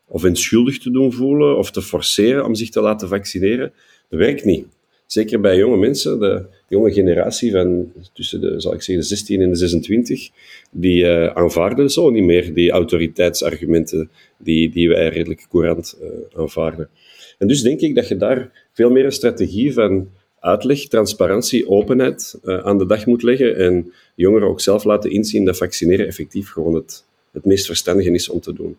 of 0.07 0.21
hen 0.21 0.35
schuldig 0.35 0.79
te 0.79 0.91
doen 0.91 1.13
voelen 1.13 1.57
of 1.57 1.71
te 1.71 1.81
forceren 1.81 2.45
om 2.45 2.55
zich 2.55 2.69
te 2.69 2.81
laten 2.81 3.07
vaccineren. 3.07 3.73
Dat 4.09 4.19
werkt 4.19 4.45
niet. 4.45 4.65
Zeker 5.05 5.39
bij 5.39 5.57
jonge 5.57 5.77
mensen, 5.77 6.19
de, 6.19 6.45
jonge 6.67 6.93
generatie 6.93 7.51
van 7.51 7.91
tussen 8.13 8.41
de, 8.41 8.61
zal 8.61 8.73
ik 8.73 8.81
zeggen, 8.81 9.03
de 9.03 9.15
16 9.15 9.41
en 9.41 9.49
de 9.49 9.55
26, 9.55 10.29
die 10.71 11.03
uh, 11.03 11.27
aanvaarden 11.27 11.89
zo 11.89 12.09
niet 12.09 12.23
meer 12.23 12.53
die 12.53 12.71
autoriteitsargumenten 12.71 14.09
die, 14.37 14.69
die 14.69 14.89
wij 14.89 15.09
redelijk 15.09 15.45
courant 15.49 15.97
uh, 16.01 16.39
aanvaarden. 16.39 16.89
En 17.37 17.47
dus 17.47 17.61
denk 17.61 17.79
ik 17.79 17.95
dat 17.95 18.07
je 18.07 18.17
daar 18.17 18.67
veel 18.71 18.91
meer 18.91 19.05
een 19.05 19.11
strategie 19.11 19.73
van 19.73 20.09
uitleg, 20.39 20.87
transparantie, 20.87 21.69
openheid 21.69 22.39
uh, 22.43 22.57
aan 22.57 22.77
de 22.77 22.85
dag 22.85 23.05
moet 23.05 23.23
leggen 23.23 23.55
en 23.57 23.93
jongeren 24.15 24.47
ook 24.47 24.61
zelf 24.61 24.83
laten 24.83 25.11
inzien 25.11 25.45
dat 25.45 25.57
vaccineren 25.57 26.07
effectief 26.07 26.49
gewoon 26.49 26.73
het, 26.73 27.05
het 27.31 27.45
meest 27.45 27.65
verstandige 27.65 28.11
is 28.11 28.29
om 28.29 28.39
te 28.39 28.53
doen 28.53 28.77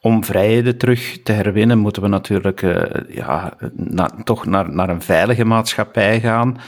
om 0.00 0.24
vrijheden 0.24 0.78
terug 0.78 1.22
te 1.22 1.32
herwinnen, 1.32 1.78
moeten 1.78 2.02
we 2.02 2.08
natuurlijk 2.08 2.62
uh, 2.62 2.82
ja, 3.08 3.56
toch 4.24 4.46
naar, 4.46 4.72
naar 4.72 4.88
een 4.88 5.02
veilige 5.02 5.44
maatschappij 5.44 6.20
gaan. 6.20 6.58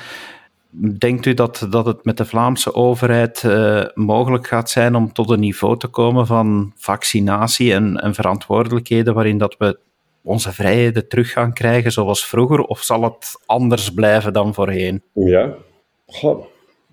Denkt 0.98 1.26
u 1.26 1.34
dat, 1.34 1.66
dat 1.70 1.86
het 1.86 2.04
met 2.04 2.16
de 2.16 2.24
Vlaamse 2.24 2.74
overheid 2.74 3.42
uh, 3.46 3.84
mogelijk 3.94 4.46
gaat 4.46 4.70
zijn 4.70 4.94
om 4.94 5.12
tot 5.12 5.30
een 5.30 5.40
niveau 5.40 5.78
te 5.78 5.86
komen 5.86 6.26
van 6.26 6.72
vaccinatie 6.76 7.72
en, 7.72 7.96
en 7.96 8.14
verantwoordelijkheden 8.14 9.14
waarin 9.14 9.38
dat 9.38 9.56
we 9.58 9.78
onze 10.22 10.52
vrijheden 10.52 11.08
terug 11.08 11.32
gaan 11.32 11.52
krijgen 11.52 11.92
zoals 11.92 12.26
vroeger? 12.26 12.60
Of 12.60 12.82
zal 12.82 13.02
het 13.02 13.40
anders 13.46 13.90
blijven 13.90 14.32
dan 14.32 14.54
voorheen? 14.54 15.02
Ja, 15.12 15.54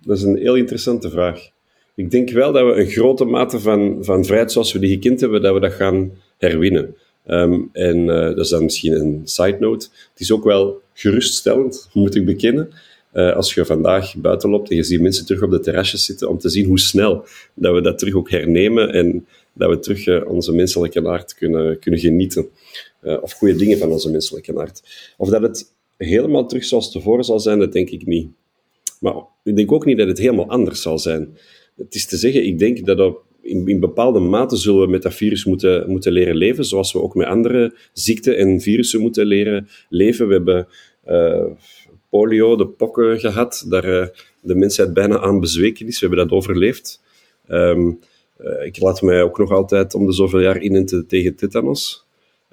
dat 0.01 0.17
is 0.17 0.23
een 0.23 0.37
heel 0.37 0.55
interessante 0.55 1.09
vraag. 1.09 1.49
Ik 1.95 2.11
denk 2.11 2.29
wel 2.29 2.51
dat 2.51 2.65
we 2.65 2.79
een 2.79 2.89
grote 2.89 3.25
mate 3.25 3.59
van, 3.59 3.97
van 4.01 4.25
vrijheid 4.25 4.51
zoals 4.51 4.73
we 4.73 4.79
die 4.79 4.93
gekend 4.93 5.21
hebben, 5.21 5.41
dat 5.41 5.53
we 5.53 5.59
dat 5.59 5.73
gaan 5.73 6.11
herwinnen. 6.37 6.95
Ehm, 7.25 7.61
en 7.71 7.97
uh, 7.97 8.07
dat 8.07 8.39
is 8.39 8.49
dan 8.49 8.63
misschien 8.63 8.93
een 8.93 9.21
side 9.23 9.57
note. 9.59 9.87
Het 10.11 10.19
is 10.19 10.31
ook 10.31 10.43
wel 10.43 10.81
geruststellend, 10.93 11.89
moet 11.93 12.15
ik 12.15 12.25
bekennen, 12.25 12.69
uh, 13.13 13.35
als 13.35 13.53
je 13.53 13.65
vandaag 13.65 14.15
buiten 14.15 14.49
loopt 14.49 14.69
en 14.69 14.75
je 14.75 14.83
ziet 14.83 15.01
mensen 15.01 15.25
terug 15.25 15.41
op 15.41 15.51
de 15.51 15.59
terrasjes 15.59 16.05
zitten, 16.05 16.29
om 16.29 16.37
te 16.37 16.49
zien 16.49 16.65
hoe 16.65 16.79
snel 16.79 17.25
dat 17.53 17.73
we 17.73 17.81
dat 17.81 17.97
terug 17.97 18.13
ook 18.13 18.29
hernemen 18.29 18.93
en 18.93 19.27
dat 19.53 19.69
we 19.69 19.79
terug 19.79 20.05
uh, 20.05 20.29
onze 20.29 20.53
menselijke 20.53 21.07
aard 21.07 21.35
kunnen, 21.35 21.79
kunnen 21.79 21.99
genieten. 21.99 22.49
of 23.21 23.31
goede 23.31 23.55
dingen 23.55 23.77
van 23.77 23.91
onze 23.91 24.11
menselijke 24.11 24.59
aard. 24.59 24.81
Of 25.17 25.29
dat 25.29 25.41
het 25.41 25.73
helemaal 25.97 26.47
terug 26.47 26.65
zoals 26.65 26.91
tevoren 26.91 27.23
zal 27.23 27.39
zijn, 27.39 27.59
dat 27.59 27.73
denk 27.73 27.89
ik 27.89 28.05
niet. 28.05 28.27
Maar 28.99 29.15
ik 29.43 29.55
denk 29.55 29.71
ook 29.71 29.85
niet 29.85 29.97
dat 29.97 30.07
het 30.07 30.17
helemaal 30.17 30.49
anders 30.49 30.81
zal 30.81 30.99
zijn. 30.99 31.37
Het 31.77 31.95
is 31.95 32.05
te 32.05 32.17
zeggen, 32.17 32.45
ik 32.45 32.59
denk 32.59 32.85
dat 32.85 32.99
op 32.99 33.23
in, 33.47 33.67
in, 33.67 33.79
bepaalde 33.79 34.19
mate 34.19 34.55
zullen 34.55 34.81
we 34.81 34.87
met 34.87 35.01
dat 35.01 35.13
virus 35.13 35.45
moeten, 35.45 35.89
moeten 35.89 36.11
leren 36.11 36.35
leven, 36.35 36.65
zoals 36.65 36.93
we 36.93 37.01
ook 37.01 37.15
met 37.15 37.27
andere 37.27 37.73
ziekten 37.93 38.37
en 38.37 38.61
virussen 38.61 39.01
moeten 39.01 39.25
leren 39.25 39.67
leven. 39.89 40.27
We 40.27 40.33
hebben 40.33 40.67
uh, 41.07 41.45
polio, 42.09 42.55
de 42.55 42.67
pokken 42.67 43.19
gehad, 43.19 43.65
daar 43.69 43.85
uh, 43.85 44.07
de 44.41 44.55
mensheid 44.55 44.93
bijna 44.93 45.19
aan 45.19 45.39
bezweken 45.39 45.87
is. 45.87 45.99
We 45.99 46.07
hebben 46.07 46.27
dat 46.27 46.37
overleefd. 46.37 47.03
Um, 47.49 47.99
uh, 48.41 48.65
ik 48.65 48.79
laat 48.79 49.01
mij 49.01 49.23
ook 49.23 49.37
nog 49.37 49.51
altijd 49.51 49.93
om 49.93 50.05
de 50.05 50.13
zoveel 50.13 50.39
jaar 50.39 50.61
inenten 50.61 51.07
tegen 51.07 51.35
tetanus. 51.35 52.05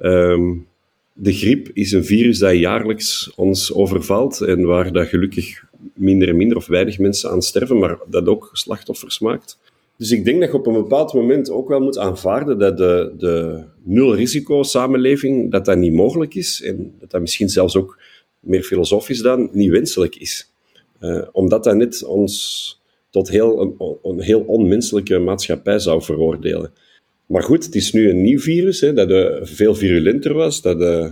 Um, 0.02 0.66
de 1.12 1.32
griep 1.32 1.70
is 1.72 1.92
een 1.92 2.04
virus 2.04 2.38
dat 2.38 2.56
jaarlijks 2.56 3.32
ons 3.34 3.72
overvalt 3.72 4.40
en 4.40 4.64
waar 4.64 4.92
dat 4.92 5.08
gelukkig 5.08 5.64
minder 5.94 6.28
en 6.28 6.36
minder 6.36 6.56
of 6.56 6.66
weinig 6.66 6.98
mensen 6.98 7.30
aan 7.30 7.42
sterven, 7.42 7.78
maar 7.78 7.98
dat 8.06 8.26
ook 8.26 8.50
slachtoffers 8.52 9.18
maakt. 9.18 9.58
Dus 9.96 10.10
ik 10.10 10.24
denk 10.24 10.40
dat 10.40 10.50
je 10.50 10.56
op 10.56 10.66
een 10.66 10.72
bepaald 10.72 11.12
moment 11.12 11.50
ook 11.50 11.68
wel 11.68 11.80
moet 11.80 11.98
aanvaarden 11.98 12.58
dat 12.58 12.76
de, 12.76 13.12
de 13.18 13.64
nul-risico-samenleving, 13.82 15.50
dat 15.50 15.64
dat 15.64 15.76
niet 15.76 15.92
mogelijk 15.92 16.34
is 16.34 16.62
en 16.62 16.94
dat 17.00 17.10
dat 17.10 17.20
misschien 17.20 17.48
zelfs 17.48 17.76
ook 17.76 17.98
meer 18.40 18.62
filosofisch 18.62 19.20
dan 19.20 19.48
niet 19.52 19.70
wenselijk 19.70 20.16
is. 20.16 20.52
Uh, 21.00 21.22
omdat 21.32 21.64
dat 21.64 21.76
net 21.76 22.04
ons 22.04 22.82
tot 23.10 23.30
heel, 23.30 23.76
een, 24.02 24.20
heel 24.20 24.40
onmenselijke 24.40 25.18
maatschappij 25.18 25.78
zou 25.78 26.02
veroordelen. 26.02 26.72
Maar 27.26 27.42
goed, 27.42 27.64
het 27.64 27.74
is 27.74 27.92
nu 27.92 28.10
een 28.10 28.22
nieuw 28.22 28.38
virus, 28.38 28.80
hè, 28.80 28.92
dat 28.92 29.10
uh, 29.10 29.36
veel 29.42 29.74
virulenter 29.74 30.34
was, 30.34 30.62
dat 30.62 30.80
uh, 30.80 31.06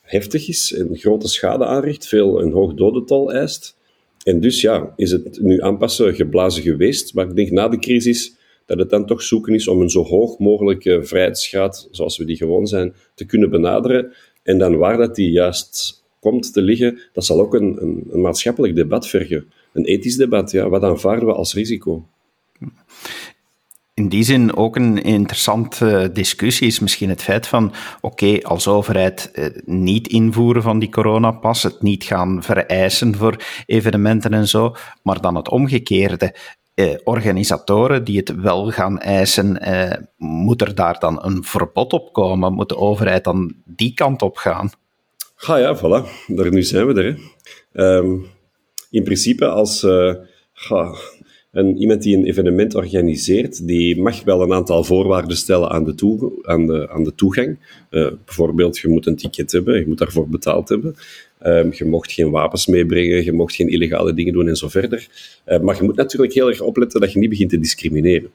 heftig 0.00 0.48
is 0.48 0.72
en 0.72 0.96
grote 0.96 1.28
schade 1.28 1.64
aanricht, 1.64 2.06
veel 2.06 2.42
een 2.42 2.52
hoog 2.52 2.74
dodental 2.74 3.32
eist. 3.32 3.76
En 4.24 4.40
dus 4.40 4.60
ja, 4.60 4.92
is 4.96 5.10
het 5.10 5.38
nu 5.40 5.60
aanpassen 5.60 6.14
geblazen 6.14 6.62
geweest. 6.62 7.14
Maar 7.14 7.28
ik 7.28 7.36
denk 7.36 7.50
na 7.50 7.68
de 7.68 7.78
crisis 7.78 8.34
dat 8.66 8.78
het 8.78 8.90
dan 8.90 9.06
toch 9.06 9.22
zoeken 9.22 9.54
is 9.54 9.68
om 9.68 9.80
een 9.80 9.90
zo 9.90 10.02
hoog 10.02 10.38
mogelijke 10.38 11.00
vrijheidsgraad, 11.02 11.88
zoals 11.90 12.16
we 12.16 12.24
die 12.24 12.36
gewoon 12.36 12.66
zijn, 12.66 12.94
te 13.14 13.24
kunnen 13.24 13.50
benaderen. 13.50 14.12
En 14.42 14.58
dan 14.58 14.76
waar 14.76 14.96
dat 14.96 15.14
die 15.14 15.30
juist 15.30 16.02
komt 16.20 16.52
te 16.52 16.62
liggen, 16.62 16.98
dat 17.12 17.24
zal 17.24 17.40
ook 17.40 17.54
een, 17.54 17.82
een, 17.82 18.04
een 18.10 18.20
maatschappelijk 18.20 18.74
debat 18.76 19.08
vergen. 19.08 19.46
Een 19.72 19.84
ethisch 19.84 20.16
debat, 20.16 20.50
ja. 20.50 20.68
Wat 20.68 20.82
aanvaarden 20.82 21.26
we 21.26 21.32
als 21.32 21.54
risico? 21.54 22.06
In 23.94 24.08
die 24.08 24.22
zin 24.22 24.56
ook 24.56 24.76
een 24.76 25.02
interessante 25.02 26.10
discussie 26.12 26.66
is 26.66 26.80
misschien 26.80 27.08
het 27.08 27.22
feit 27.22 27.46
van, 27.46 27.72
oké, 28.00 28.38
als 28.42 28.68
overheid 28.68 29.30
eh, 29.32 29.46
niet 29.64 30.08
invoeren 30.08 30.62
van 30.62 30.78
die 30.78 30.88
coronapas, 30.88 31.62
het 31.62 31.82
niet 31.82 32.04
gaan 32.04 32.42
vereisen 32.42 33.16
voor 33.16 33.36
evenementen 33.66 34.32
en 34.32 34.48
zo, 34.48 34.74
maar 35.02 35.20
dan 35.20 35.34
het 35.34 35.48
omgekeerde. 35.48 36.34
Eh, 36.74 36.94
organisatoren 37.04 38.04
die 38.04 38.16
het 38.16 38.34
wel 38.34 38.70
gaan 38.70 38.98
eisen, 38.98 39.60
eh, 39.60 39.98
moet 40.16 40.60
er 40.60 40.74
daar 40.74 40.98
dan 40.98 41.24
een 41.24 41.44
verbod 41.44 41.92
op 41.92 42.12
komen? 42.12 42.52
Moet 42.52 42.68
de 42.68 42.76
overheid 42.76 43.24
dan 43.24 43.54
die 43.64 43.94
kant 43.94 44.22
op 44.22 44.36
gaan? 44.36 44.70
Ga 45.36 45.56
ja, 45.56 45.76
voilà. 45.76 46.26
Daar, 46.26 46.50
nu 46.50 46.62
zijn 46.62 46.86
we 46.86 47.02
er. 47.02 47.18
Um, 47.98 48.26
in 48.90 49.02
principe, 49.02 49.48
als 49.48 49.82
uh, 49.82 50.14
en 51.54 51.76
iemand 51.78 52.02
die 52.02 52.16
een 52.16 52.24
evenement 52.24 52.74
organiseert, 52.74 53.66
die 53.66 54.00
mag 54.00 54.24
wel 54.24 54.42
een 54.42 54.52
aantal 54.52 54.84
voorwaarden 54.84 55.36
stellen 55.36 55.70
aan 55.70 55.84
de, 55.84 56.40
aan 56.42 56.66
de, 56.66 56.88
aan 56.90 57.04
de 57.04 57.14
toegang. 57.14 57.58
Uh, 57.90 58.10
bijvoorbeeld, 58.24 58.78
je 58.78 58.88
moet 58.88 59.06
een 59.06 59.16
ticket 59.16 59.52
hebben, 59.52 59.78
je 59.78 59.86
moet 59.86 59.98
daarvoor 59.98 60.28
betaald 60.28 60.68
hebben. 60.68 60.96
Um, 61.46 61.72
je 61.72 61.84
mocht 61.84 62.12
geen 62.12 62.30
wapens 62.30 62.66
meebrengen, 62.66 63.24
je 63.24 63.32
mocht 63.32 63.54
geen 63.54 63.68
illegale 63.68 64.14
dingen 64.14 64.32
doen 64.32 64.48
en 64.48 64.56
zo 64.56 64.68
verder. 64.68 65.08
Uh, 65.46 65.60
maar 65.60 65.76
je 65.76 65.82
moet 65.82 65.96
natuurlijk 65.96 66.32
heel 66.32 66.48
erg 66.48 66.60
opletten 66.60 67.00
dat 67.00 67.12
je 67.12 67.18
niet 67.18 67.30
begint 67.30 67.50
te 67.50 67.58
discrimineren. 67.58 68.30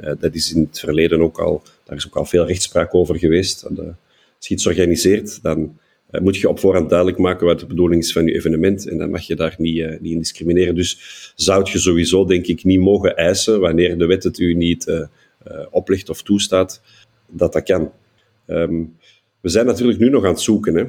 Uh, 0.00 0.10
dat 0.18 0.34
is 0.34 0.54
in 0.54 0.62
het 0.62 0.80
verleden 0.80 1.20
ook 1.20 1.38
al, 1.38 1.62
daar 1.84 1.96
is 1.96 2.06
ook 2.06 2.16
al 2.16 2.24
veel 2.24 2.46
rechtspraak 2.46 2.94
over 2.94 3.18
geweest. 3.18 3.66
als 3.66 4.48
je 4.48 4.54
iets 4.54 4.66
organiseert, 4.66 5.42
dan 5.42 5.78
moet 6.22 6.36
je 6.36 6.48
op 6.48 6.58
voorhand 6.58 6.88
duidelijk 6.88 7.18
maken 7.18 7.46
wat 7.46 7.60
de 7.60 7.66
bedoeling 7.66 8.02
is 8.02 8.12
van 8.12 8.26
je 8.26 8.34
evenement. 8.34 8.88
En 8.88 8.98
dan 8.98 9.10
mag 9.10 9.22
je 9.22 9.36
daar 9.36 9.54
niet, 9.58 9.76
uh, 9.76 10.00
niet 10.00 10.12
in 10.12 10.18
discrimineren. 10.18 10.74
Dus 10.74 11.32
zou 11.36 11.70
je 11.72 11.78
sowieso, 11.78 12.24
denk 12.24 12.46
ik, 12.46 12.64
niet 12.64 12.80
mogen 12.80 13.16
eisen, 13.16 13.60
wanneer 13.60 13.98
de 13.98 14.06
wet 14.06 14.22
het 14.22 14.38
u 14.38 14.54
niet 14.54 14.86
uh, 14.86 15.06
oplegt 15.70 16.08
of 16.08 16.22
toestaat, 16.22 16.80
dat 17.28 17.52
dat 17.52 17.62
kan. 17.62 17.92
Um, 18.46 18.96
we 19.40 19.48
zijn 19.48 19.66
natuurlijk 19.66 19.98
nu 19.98 20.08
nog 20.08 20.24
aan 20.24 20.30
het 20.30 20.40
zoeken. 20.40 20.74
Hè? 20.74 20.84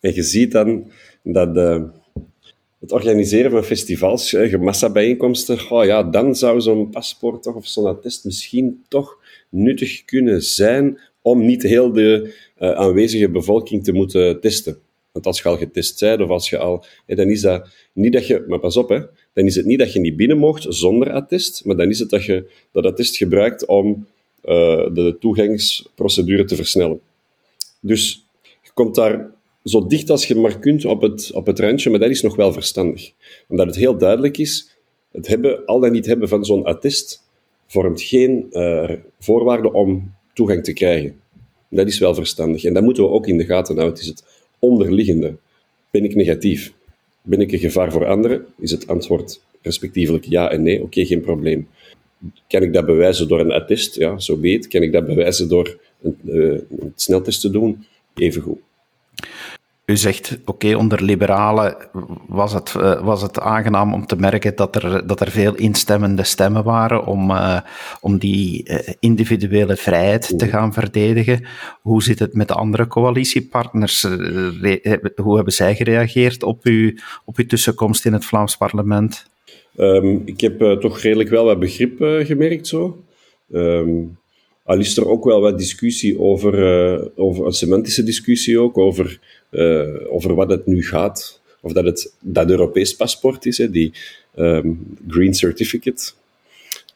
En 0.00 0.14
je 0.14 0.22
ziet 0.22 0.52
dan 0.52 0.90
dat 1.22 1.56
het 2.80 2.92
organiseren 2.92 3.50
van 3.50 3.64
festivals, 3.64 4.36
massabijeenkomsten, 4.60 5.70
oh 5.70 5.84
ja, 5.84 6.02
dan 6.02 6.36
zou 6.36 6.60
zo'n 6.60 6.90
paspoort 6.90 7.42
toch, 7.42 7.54
of 7.54 7.66
zo'n 7.66 7.86
attest 7.86 8.24
misschien 8.24 8.84
toch 8.88 9.18
nuttig 9.48 10.04
kunnen 10.04 10.42
zijn 10.42 10.98
om 11.22 11.46
niet 11.46 11.62
heel 11.62 11.92
de 11.92 12.34
uh, 12.58 12.70
aanwezige 12.70 13.30
bevolking 13.30 13.84
te 13.84 13.92
moeten 13.92 14.40
testen. 14.40 14.78
Want 15.12 15.26
als 15.26 15.38
je 15.38 15.48
al 15.48 15.56
getest 15.56 16.00
bent, 16.00 16.20
of 16.20 16.28
als 16.28 16.50
je 16.50 16.58
al... 16.58 16.84
dan 17.06 17.28
is 17.28 17.40
dat 17.40 17.68
niet 17.92 18.12
dat 18.12 18.26
je... 18.26 18.44
Maar 18.48 18.58
pas 18.58 18.76
op, 18.76 18.88
hè. 18.88 19.00
Dan 19.32 19.44
is 19.44 19.54
het 19.54 19.66
niet 19.66 19.78
dat 19.78 19.92
je 19.92 20.00
niet 20.00 20.16
binnen 20.16 20.38
mocht 20.38 20.66
zonder 20.68 21.12
attest, 21.12 21.64
maar 21.64 21.76
dan 21.76 21.88
is 21.88 21.98
het 21.98 22.10
dat 22.10 22.24
je 22.24 22.50
dat 22.72 22.84
attest 22.84 23.16
gebruikt 23.16 23.66
om 23.66 24.06
uh, 24.44 24.54
de 24.94 25.16
toegangsprocedure 25.20 26.44
te 26.44 26.56
versnellen. 26.56 27.00
Dus 27.80 28.26
je 28.62 28.70
komt 28.74 28.94
daar 28.94 29.30
zo 29.64 29.86
dicht 29.86 30.10
als 30.10 30.26
je 30.26 30.34
maar 30.34 30.58
kunt 30.58 30.84
op 30.84 31.02
het, 31.02 31.32
op 31.32 31.46
het 31.46 31.58
randje, 31.58 31.90
maar 31.90 32.00
dat 32.00 32.10
is 32.10 32.22
nog 32.22 32.36
wel 32.36 32.52
verstandig. 32.52 33.12
Omdat 33.48 33.66
het 33.66 33.76
heel 33.76 33.98
duidelijk 33.98 34.38
is, 34.38 34.76
het 35.12 35.26
hebben, 35.26 35.64
al 35.64 35.80
dan 35.80 35.92
niet 35.92 36.06
hebben 36.06 36.28
van 36.28 36.44
zo'n 36.44 36.64
attest 36.64 37.26
vormt 37.66 38.02
geen 38.02 38.46
uh, 38.50 38.92
voorwaarde 39.18 39.72
om 39.72 40.14
toegang 40.38 40.64
te 40.64 40.72
krijgen. 40.72 41.20
Dat 41.68 41.86
is 41.86 41.98
wel 41.98 42.14
verstandig. 42.14 42.64
En 42.64 42.74
dat 42.74 42.82
moeten 42.82 43.02
we 43.02 43.08
ook 43.08 43.26
in 43.26 43.36
de 43.38 43.44
gaten 43.44 43.76
houden. 43.76 43.94
Het 43.94 44.02
is 44.02 44.08
het 44.08 44.24
onderliggende. 44.58 45.36
Ben 45.90 46.04
ik 46.04 46.14
negatief? 46.14 46.72
Ben 47.22 47.40
ik 47.40 47.52
een 47.52 47.58
gevaar 47.58 47.92
voor 47.92 48.06
anderen? 48.06 48.46
Is 48.58 48.70
het 48.70 48.86
antwoord 48.86 49.40
respectievelijk 49.62 50.24
ja 50.24 50.50
en 50.50 50.62
nee? 50.62 50.82
Oké, 50.82 51.04
geen 51.04 51.20
probleem. 51.20 51.68
Kan 52.48 52.62
ik 52.62 52.72
dat 52.72 52.86
bewijzen 52.86 53.28
door 53.28 53.40
een 53.40 53.52
attest? 53.52 53.94
Ja, 53.94 54.18
zo 54.18 54.40
weet. 54.40 54.68
Kan 54.68 54.82
ik 54.82 54.92
dat 54.92 55.06
bewijzen 55.06 55.48
door 55.48 55.78
een, 56.02 56.16
uh, 56.24 56.60
een 56.80 56.92
sneltest 56.94 57.40
te 57.40 57.50
doen? 57.50 57.84
Even 58.14 58.42
goed. 58.42 58.58
U 59.88 59.96
zegt, 59.96 60.38
oké, 60.40 60.50
okay, 60.50 60.74
onder 60.74 61.02
liberalen 61.02 61.76
was 62.26 62.52
het, 62.52 62.74
uh, 62.76 63.04
was 63.04 63.22
het 63.22 63.40
aangenaam 63.40 63.94
om 63.94 64.06
te 64.06 64.16
merken 64.16 64.56
dat 64.56 64.76
er, 64.76 65.06
dat 65.06 65.20
er 65.20 65.30
veel 65.30 65.54
instemmende 65.54 66.22
stemmen 66.22 66.64
waren 66.64 67.06
om, 67.06 67.30
uh, 67.30 67.60
om 68.00 68.18
die 68.18 68.68
uh, 68.70 68.78
individuele 69.00 69.76
vrijheid 69.76 70.38
te 70.38 70.46
gaan 70.46 70.72
verdedigen. 70.72 71.44
Hoe 71.80 72.02
zit 72.02 72.18
het 72.18 72.34
met 72.34 72.48
de 72.48 72.54
andere 72.54 72.86
coalitiepartners? 72.86 74.02
hoe 75.16 75.34
hebben 75.36 75.52
zij 75.52 75.74
gereageerd 75.74 76.42
op, 76.42 76.64
uw, 76.64 76.92
op 77.24 77.36
uw 77.36 77.46
tussenkomst 77.46 78.06
in 78.06 78.12
het 78.12 78.24
Vlaams 78.24 78.56
parlement? 78.56 79.30
Um, 79.76 80.22
ik 80.24 80.40
heb 80.40 80.80
toch 80.80 81.00
redelijk 81.00 81.28
wel 81.28 81.44
wat 81.44 81.58
begrip 81.58 81.96
gemerkt 82.26 82.66
zo. 82.66 83.04
Um, 83.52 84.18
al 84.68 84.78
is 84.78 84.96
er 84.96 85.08
ook 85.08 85.24
wel 85.24 85.40
wat 85.40 85.58
discussie 85.58 86.20
over, 86.20 86.54
over 87.16 87.46
een 87.46 87.52
semantische 87.52 88.02
discussie 88.02 88.58
ook, 88.60 88.78
over 88.78 89.18
uh, 89.50 90.12
over 90.12 90.34
wat 90.34 90.50
het 90.50 90.66
nu 90.66 90.84
gaat. 90.84 91.40
Of 91.60 91.72
dat 91.72 91.84
het 91.84 92.12
dat 92.20 92.50
Europees 92.50 92.96
paspoort 92.96 93.46
is, 93.46 93.58
hè, 93.58 93.70
die 93.70 93.92
um, 94.36 94.96
Green 95.08 95.34
Certificate. 95.34 96.12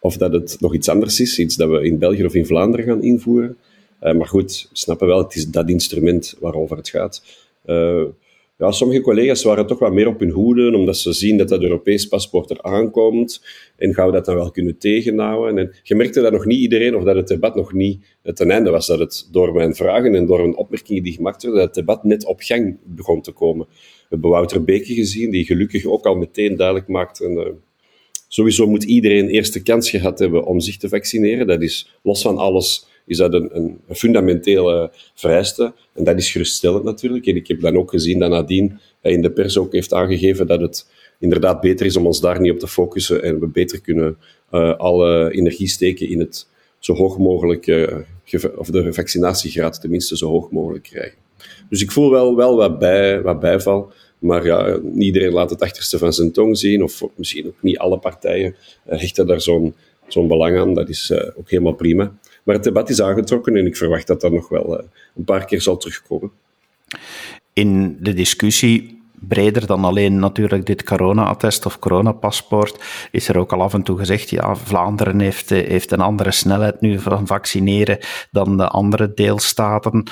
Of 0.00 0.16
dat 0.16 0.32
het 0.32 0.56
nog 0.60 0.74
iets 0.74 0.88
anders 0.88 1.20
is, 1.20 1.38
iets 1.38 1.56
dat 1.56 1.68
we 1.68 1.84
in 1.84 1.98
België 1.98 2.24
of 2.24 2.34
in 2.34 2.46
Vlaanderen 2.46 2.86
gaan 2.86 3.02
invoeren. 3.02 3.56
Uh, 4.02 4.14
maar 4.14 4.26
goed, 4.26 4.66
we 4.70 4.78
snappen 4.78 5.06
wel, 5.06 5.22
het 5.22 5.34
is 5.34 5.46
dat 5.48 5.68
instrument 5.68 6.34
waarover 6.40 6.76
het 6.76 6.88
gaat. 6.88 7.22
Ja, 8.62 8.70
sommige 8.70 9.00
collega's 9.00 9.42
waren 9.42 9.66
toch 9.66 9.78
wat 9.78 9.92
meer 9.92 10.06
op 10.06 10.20
hun 10.20 10.30
hoede, 10.30 10.76
omdat 10.76 10.96
ze 10.96 11.12
zien 11.12 11.36
dat 11.36 11.48
dat 11.48 11.62
Europees 11.62 12.06
paspoort 12.06 12.50
er 12.50 12.62
aankomt. 12.62 13.44
En 13.76 13.94
gaan 13.94 14.06
we 14.06 14.12
dat 14.12 14.24
dan 14.24 14.34
wel 14.34 14.50
kunnen 14.50 14.78
tegenhouden? 14.78 15.58
En 15.58 15.74
je 15.82 15.94
merkte 15.94 16.20
dat 16.20 16.32
nog 16.32 16.44
niet 16.44 16.60
iedereen, 16.60 16.96
of 16.96 17.04
dat 17.04 17.16
het 17.16 17.28
debat 17.28 17.54
nog 17.54 17.72
niet 17.72 18.04
ten 18.34 18.50
einde 18.50 18.70
was. 18.70 18.86
Dat 18.86 18.98
het 18.98 19.28
door 19.32 19.52
mijn 19.52 19.74
vragen 19.74 20.14
en 20.14 20.26
door 20.26 20.40
een 20.40 20.56
opmerkingen 20.56 21.02
die 21.02 21.12
gemaakt 21.12 21.42
werden, 21.42 21.60
dat 21.60 21.76
het 21.76 21.86
debat 21.86 22.04
net 22.04 22.24
op 22.24 22.40
gang 22.40 22.76
begon 22.84 23.22
te 23.22 23.32
komen. 23.32 23.66
We 23.68 24.06
hebben 24.08 24.30
Wouter 24.30 24.64
Beke 24.64 24.94
gezien, 24.94 25.30
die 25.30 25.44
gelukkig 25.44 25.84
ook 25.84 26.06
al 26.06 26.14
meteen 26.14 26.56
duidelijk 26.56 26.88
maakte... 26.88 27.24
En, 27.24 27.32
uh, 27.32 27.46
sowieso 28.28 28.66
moet 28.66 28.84
iedereen 28.84 29.28
eerst 29.28 29.52
de 29.52 29.62
kans 29.62 29.90
gehad 29.90 30.18
hebben 30.18 30.44
om 30.44 30.60
zich 30.60 30.76
te 30.76 30.88
vaccineren. 30.88 31.46
Dat 31.46 31.62
is 31.62 31.98
los 32.02 32.22
van 32.22 32.36
alles 32.36 32.86
is 33.06 33.16
dat 33.16 33.34
een, 33.34 33.80
fundamentele 33.88 34.90
vereiste. 35.14 35.72
En 35.94 36.04
dat 36.04 36.16
is 36.16 36.30
geruststellend 36.30 36.84
natuurlijk. 36.84 37.26
En 37.26 37.36
ik 37.36 37.48
heb 37.48 37.60
dan 37.60 37.76
ook 37.76 37.90
gezien 37.90 38.18
dat 38.18 38.30
nadien 38.30 38.78
hij 39.00 39.12
in 39.12 39.22
de 39.22 39.30
pers 39.30 39.58
ook 39.58 39.72
heeft 39.72 39.92
aangegeven 39.92 40.46
dat 40.46 40.60
het 40.60 40.86
inderdaad 41.18 41.60
beter 41.60 41.86
is 41.86 41.96
om 41.96 42.06
ons 42.06 42.20
daar 42.20 42.40
niet 42.40 42.52
op 42.52 42.58
te 42.58 42.68
focussen 42.68 43.22
en 43.22 43.40
we 43.40 43.46
beter 43.46 43.80
kunnen 43.80 44.16
uh, 44.52 44.76
alle 44.76 45.32
energie 45.32 45.68
steken 45.68 46.08
in 46.08 46.20
het 46.20 46.46
zo 46.78 46.94
hoog 46.94 47.18
mogelijk, 47.18 47.66
uh, 47.66 47.96
of 48.56 48.70
de 48.70 48.92
vaccinatiegraad 48.92 49.80
tenminste 49.80 50.16
zo 50.16 50.28
hoog 50.28 50.50
mogelijk 50.50 50.84
krijgen. 50.84 51.18
Dus 51.68 51.82
ik 51.82 51.90
voel 51.90 52.10
wel, 52.10 52.36
wel 52.36 52.56
wat, 52.56 52.78
bij, 52.78 53.22
wat 53.22 53.40
bijval. 53.40 53.92
Maar 54.18 54.44
ja, 54.44 54.80
iedereen 54.98 55.32
laat 55.32 55.50
het 55.50 55.62
achterste 55.62 55.98
van 55.98 56.12
zijn 56.12 56.32
tong 56.32 56.58
zien, 56.58 56.82
of 56.82 57.02
misschien 57.14 57.46
ook 57.46 57.62
niet 57.62 57.78
alle 57.78 57.98
partijen 57.98 58.54
uh, 58.90 58.98
hechten 58.98 59.26
daar 59.26 59.40
zo'n 59.40 59.74
zo'n 60.08 60.28
belang 60.28 60.58
aan. 60.58 60.74
Dat 60.74 60.88
is 60.88 61.12
ook 61.12 61.50
helemaal 61.50 61.72
prima. 61.72 62.12
Maar 62.42 62.54
het 62.54 62.64
debat 62.64 62.90
is 62.90 63.02
aangetrokken 63.02 63.56
en 63.56 63.66
ik 63.66 63.76
verwacht 63.76 64.06
dat 64.06 64.20
dat 64.20 64.32
nog 64.32 64.48
wel 64.48 64.78
uh, 64.78 64.84
een 65.16 65.24
paar 65.24 65.44
keer 65.44 65.62
zal 65.62 65.76
terugkomen. 65.76 66.30
In 67.52 67.96
de 68.00 68.14
discussie 68.14 69.02
breder 69.28 69.66
dan 69.66 69.84
alleen 69.84 70.18
natuurlijk 70.18 70.66
dit 70.66 70.84
corona-attest 70.84 71.66
of 71.66 71.78
coronapaspoort, 71.78 73.08
is 73.10 73.28
er 73.28 73.38
ook 73.38 73.52
al 73.52 73.62
af 73.62 73.74
en 73.74 73.82
toe 73.82 73.98
gezegd, 73.98 74.30
ja, 74.30 74.56
Vlaanderen 74.56 75.20
heeft, 75.20 75.50
heeft 75.50 75.92
een 75.92 76.00
andere 76.00 76.30
snelheid 76.30 76.80
nu 76.80 76.98
van 76.98 77.26
vaccineren 77.26 77.98
dan 78.30 78.56
de 78.56 78.68
andere 78.68 79.14
deelstaten. 79.14 80.10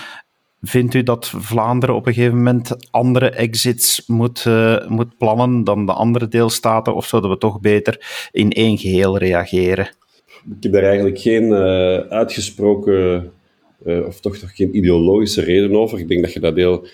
Vindt 0.62 0.94
u 0.94 1.02
dat 1.02 1.32
Vlaanderen 1.37 1.94
op 1.94 2.06
een 2.06 2.14
gegeven 2.14 2.37
moment 2.37 2.90
andere 2.90 3.30
exits 3.30 4.02
moet, 4.06 4.44
uh, 4.44 4.88
moet 4.88 5.18
plannen 5.18 5.64
dan 5.64 5.87
de 5.87 5.92
andere 5.92 6.28
deelstaten, 6.28 6.94
of 6.94 7.06
zouden 7.06 7.30
we 7.30 7.38
toch 7.38 7.60
beter 7.60 8.28
in 8.32 8.50
één 8.50 8.78
geheel 8.78 9.18
reageren? 9.18 9.88
Ik 10.49 10.62
heb 10.62 10.73
daar 10.73 10.82
eigenlijk 10.82 11.18
geen 11.18 11.44
uh, 11.44 11.99
uitgesproken, 11.99 13.32
uh, 13.87 14.06
of 14.06 14.20
toch, 14.20 14.37
toch 14.37 14.56
geen 14.56 14.76
ideologische 14.76 15.40
reden 15.40 15.76
over. 15.76 15.99
Ik 15.99 16.09
denk 16.09 16.23
dat 16.23 16.32
je 16.32 16.40
dat 16.40 16.56
heel 16.56 16.87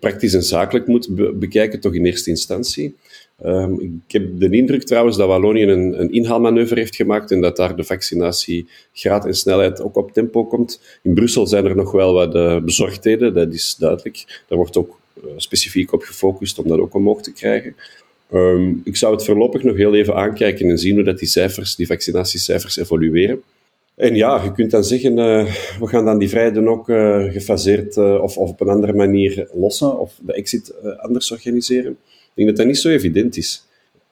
praktisch 0.00 0.34
en 0.34 0.42
zakelijk 0.42 0.86
moet 0.86 1.14
be 1.14 1.32
bekijken, 1.32 1.80
toch 1.80 1.94
in 1.94 2.04
eerste 2.04 2.30
instantie. 2.30 2.96
Um, 3.44 3.80
ik 3.80 4.12
heb 4.12 4.40
de 4.40 4.50
indruk 4.50 4.82
trouwens 4.82 5.16
dat 5.16 5.28
Wallonië 5.28 5.62
een, 5.62 6.00
een, 6.00 6.12
inhaalmanoeuvre 6.12 6.78
heeft 6.78 6.96
gemaakt 6.96 7.30
en 7.30 7.40
dat 7.40 7.56
daar 7.56 7.76
de 7.76 7.84
vaccinatiegraad 7.84 9.26
en 9.26 9.34
snelheid 9.34 9.82
ook 9.82 9.96
op 9.96 10.12
tempo 10.12 10.44
komt. 10.44 10.80
In 11.02 11.14
Brussel 11.14 11.46
zijn 11.46 11.64
er 11.64 11.76
nog 11.76 11.92
wel 11.92 12.12
wat 12.12 12.64
bezorgdheden, 12.64 13.34
dat 13.34 13.52
is 13.52 13.76
duidelijk. 13.78 14.42
Daar 14.48 14.58
wordt 14.58 14.76
ook 14.76 15.00
specifiek 15.36 15.92
op 15.92 16.02
gefocust 16.02 16.58
om 16.58 16.68
dat 16.68 16.78
ook 16.78 16.94
omhoog 16.94 17.22
te 17.22 17.32
krijgen. 17.32 17.74
Um, 18.32 18.80
ik 18.84 18.96
zou 18.96 19.14
het 19.14 19.24
voorlopig 19.24 19.62
nog 19.62 19.76
heel 19.76 19.94
even 19.94 20.14
aankijken 20.14 20.68
en 20.68 20.78
zien 20.78 20.94
hoe 20.94 21.04
dat 21.04 21.18
die 21.18 21.28
cijfers, 21.28 21.76
die 21.76 21.86
vaccinatiecijfers 21.86 22.76
evolueren. 22.76 23.42
En 23.94 24.14
ja, 24.14 24.42
je 24.42 24.52
kunt 24.52 24.70
dan 24.70 24.84
zeggen, 24.84 25.18
uh, 25.18 25.54
we 25.80 25.86
gaan 25.86 26.04
dan 26.04 26.18
die 26.18 26.28
vrijheden 26.28 26.68
ook 26.68 26.84
gefaseerd 27.32 27.96
of, 27.96 28.36
of, 28.36 28.50
op 28.50 28.60
een 28.60 28.68
andere 28.68 28.92
manier 28.92 29.48
lossen 29.52 29.98
of 29.98 30.14
de 30.26 30.32
exit 30.32 30.74
anders 30.96 31.30
organiseren. 31.32 31.90
Ik 31.92 32.30
denk 32.34 32.48
dat 32.48 32.56
dat 32.56 32.66
niet 32.66 32.78
zo 32.78 32.88
evident 32.88 33.36
is. 33.36 33.66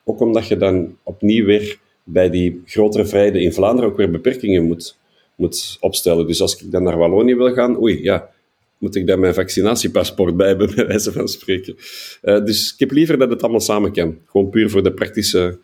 Ook 0.04 0.20
omdat 0.20 0.48
je 0.48 0.56
dan 0.56 0.96
opnieuw 1.02 1.44
weer 1.44 1.78
bij 2.04 2.30
die 2.30 2.62
grotere 2.66 3.06
vrijheden 3.06 3.42
in 3.42 3.52
Vlaanderen 3.52 3.90
ook 3.90 3.96
weer 3.96 4.10
beperkingen 4.10 4.64
moet, 4.64 4.96
moet 5.34 5.76
opstellen. 5.80 6.26
Dus 6.26 6.40
als 6.40 6.62
ik 6.62 6.70
dan 6.70 6.82
naar 6.82 6.98
Wallonië 6.98 7.34
wil 7.34 7.52
gaan, 7.52 7.80
oei, 7.80 8.02
ja, 8.02 8.30
moet 8.78 8.94
ik 8.94 9.06
daar 9.06 9.18
mijn 9.18 9.34
vaccinatiepaspoort 9.34 10.36
bij 10.36 10.46
hebben, 10.46 10.70
bij 10.74 10.86
wijze 10.86 11.12
van 11.12 11.28
spreken. 11.28 11.76
Uh, 12.22 12.44
dus 12.44 12.72
ik 12.72 12.78
heb 12.78 12.90
liever 12.90 13.18
dat 13.18 13.30
het 13.30 13.42
allemaal 13.42 13.60
samen 13.60 13.92
kan. 13.92 14.18
Gewoon 14.26 14.50
puur 14.50 14.70
voor 14.70 14.82
de 14.82 14.92
praktische, 14.92 15.58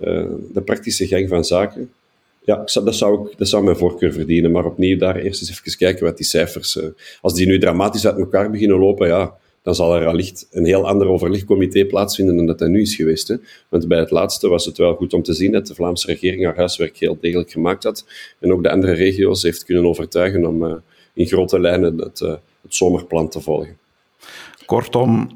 uh, 0.00 0.24
de 0.52 0.60
praktische 0.60 1.06
gang 1.06 1.28
van 1.28 1.44
zaken. 1.44 1.90
Ja, 2.44 2.56
dat 2.84 2.96
zou, 2.96 3.28
ik, 3.28 3.38
dat 3.38 3.48
zou 3.48 3.64
mijn 3.64 3.76
voorkeur 3.76 4.12
verdienen. 4.12 4.50
Maar 4.50 4.64
opnieuw 4.64 4.98
daar 4.98 5.16
eerst 5.16 5.40
eens 5.40 5.50
even 5.50 5.76
kijken 5.76 6.04
wat 6.04 6.16
die 6.16 6.26
cijfers... 6.26 6.76
Uh, 6.76 6.84
als 7.20 7.34
die 7.34 7.46
nu 7.46 7.58
dramatisch 7.58 8.06
uit 8.06 8.18
elkaar 8.18 8.50
beginnen 8.50 8.78
lopen, 8.78 9.08
ja, 9.08 9.34
dan 9.62 9.74
zal 9.74 9.96
er 9.96 10.06
allicht 10.06 10.48
een 10.50 10.64
heel 10.64 10.88
ander 10.88 11.06
overlegcomité 11.06 11.84
plaatsvinden 11.84 12.36
dan 12.36 12.46
dat 12.46 12.58
dat 12.58 12.68
nu 12.68 12.80
is 12.80 12.94
geweest. 12.94 13.28
Hè. 13.28 13.36
Want 13.68 13.88
bij 13.88 13.98
het 13.98 14.10
laatste 14.10 14.48
was 14.48 14.64
het 14.64 14.78
wel 14.78 14.94
goed 14.94 15.12
om 15.12 15.22
te 15.22 15.32
zien 15.32 15.52
dat 15.52 15.66
de 15.66 15.74
Vlaamse 15.74 16.06
regering 16.06 16.44
haar 16.44 16.56
huiswerk 16.56 16.96
heel 16.96 17.18
degelijk 17.20 17.50
gemaakt 17.50 17.82
had 17.82 18.04
en 18.38 18.52
ook 18.52 18.62
de 18.62 18.70
andere 18.70 18.92
regio's 18.92 19.42
heeft 19.42 19.64
kunnen 19.64 19.86
overtuigen 19.86 20.46
om 20.46 20.82
in 21.14 21.26
grote 21.26 21.60
lijnen 21.60 21.98
het, 21.98 22.38
het 22.66 22.74
zomerplan 22.74 23.28
te 23.28 23.40
volgen. 23.40 23.78
Kortom, 24.66 25.28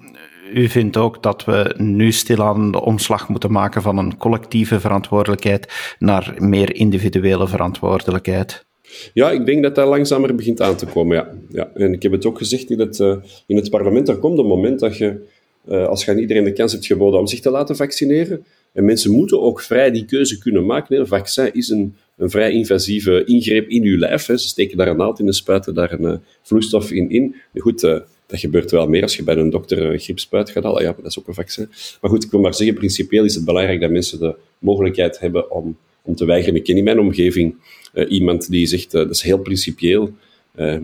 u 0.54 0.68
vindt 0.68 0.96
ook 0.96 1.22
dat 1.22 1.44
we 1.44 1.74
nu 1.76 2.12
stilaan 2.12 2.72
de 2.72 2.80
omslag 2.80 3.28
moeten 3.28 3.52
maken 3.52 3.82
van 3.82 3.98
een 3.98 4.16
collectieve 4.16 4.80
verantwoordelijkheid 4.80 5.94
naar 5.98 6.34
meer 6.38 6.74
individuele 6.74 7.48
verantwoordelijkheid? 7.48 8.64
Ja, 9.12 9.30
ik 9.30 9.46
denk 9.46 9.62
dat 9.62 9.74
dat 9.74 9.88
langzamer 9.88 10.34
begint 10.34 10.60
aan 10.60 10.76
te 10.76 10.86
komen, 10.86 11.16
ja. 11.16 11.28
ja. 11.48 11.70
En 11.74 11.92
ik 11.92 12.02
heb 12.02 12.12
het 12.12 12.26
ook 12.26 12.38
gezegd 12.38 12.70
in 12.70 12.80
het, 12.80 12.98
uh, 12.98 13.16
in 13.46 13.56
het 13.56 13.70
parlement, 13.70 14.08
er 14.08 14.18
komt 14.18 14.38
een 14.38 14.46
moment 14.46 14.80
dat 14.80 14.96
je, 14.96 15.26
uh, 15.68 15.86
als 15.86 16.04
je 16.04 16.10
aan 16.10 16.18
iedereen 16.18 16.44
de 16.44 16.52
kans 16.52 16.72
hebt 16.72 16.86
geboden 16.86 17.20
om 17.20 17.26
zich 17.26 17.40
te 17.40 17.50
laten 17.50 17.76
vaccineren, 17.76 18.44
en 18.72 18.84
mensen 18.84 19.10
moeten 19.10 19.40
ook 19.40 19.60
vrij 19.60 19.90
die 19.90 20.04
keuze 20.04 20.38
kunnen 20.38 20.66
maken. 20.66 20.98
Een 20.98 21.06
vaccin 21.06 21.54
is 21.54 21.68
een, 21.68 21.94
een 22.16 22.30
vrij 22.30 22.52
invasieve 22.52 23.24
ingreep 23.24 23.68
in 23.68 23.82
je 23.82 23.98
lijf. 23.98 24.26
Hè. 24.26 24.36
Ze 24.36 24.48
steken 24.48 24.76
daar 24.76 24.88
een 24.88 24.96
naald 24.96 25.20
in 25.20 25.26
en 25.26 25.32
spuiten 25.32 25.74
daar 25.74 25.92
een 25.92 26.02
uh, 26.02 26.16
vloeistof 26.42 26.90
in. 26.90 27.10
in. 27.10 27.34
Goed, 27.54 27.80
dat 27.80 28.40
gebeurt 28.40 28.70
wel 28.70 28.88
meer 28.88 29.02
als 29.02 29.16
je 29.16 29.22
bij 29.22 29.36
een 29.36 29.50
dokter 29.50 29.82
een 29.82 29.98
griepspuit 29.98 30.50
gaat 30.50 30.62
halen. 30.62 30.82
Ja, 30.82 30.94
dat 30.96 31.06
is 31.06 31.18
ook 31.18 31.28
een 31.28 31.34
vaccin. 31.34 31.68
Maar 32.00 32.10
goed, 32.10 32.24
ik 32.24 32.30
wil 32.30 32.40
maar 32.40 32.54
zeggen, 32.54 32.76
principieel 32.76 33.24
is 33.24 33.34
het 33.34 33.44
belangrijk 33.44 33.80
dat 33.80 33.90
mensen 33.90 34.18
de 34.18 34.34
mogelijkheid 34.58 35.18
hebben 35.18 35.50
om, 35.50 35.76
om 36.02 36.14
te 36.14 36.24
weigeren. 36.24 36.56
Ik 36.56 36.64
ken 36.64 36.76
in 36.76 36.84
mijn 36.84 36.98
omgeving 36.98 37.54
uh, 37.94 38.10
iemand 38.10 38.50
die 38.50 38.66
zegt, 38.66 38.90
dat 38.90 39.10
is 39.10 39.22
heel 39.22 39.38
principieel, 39.38 40.12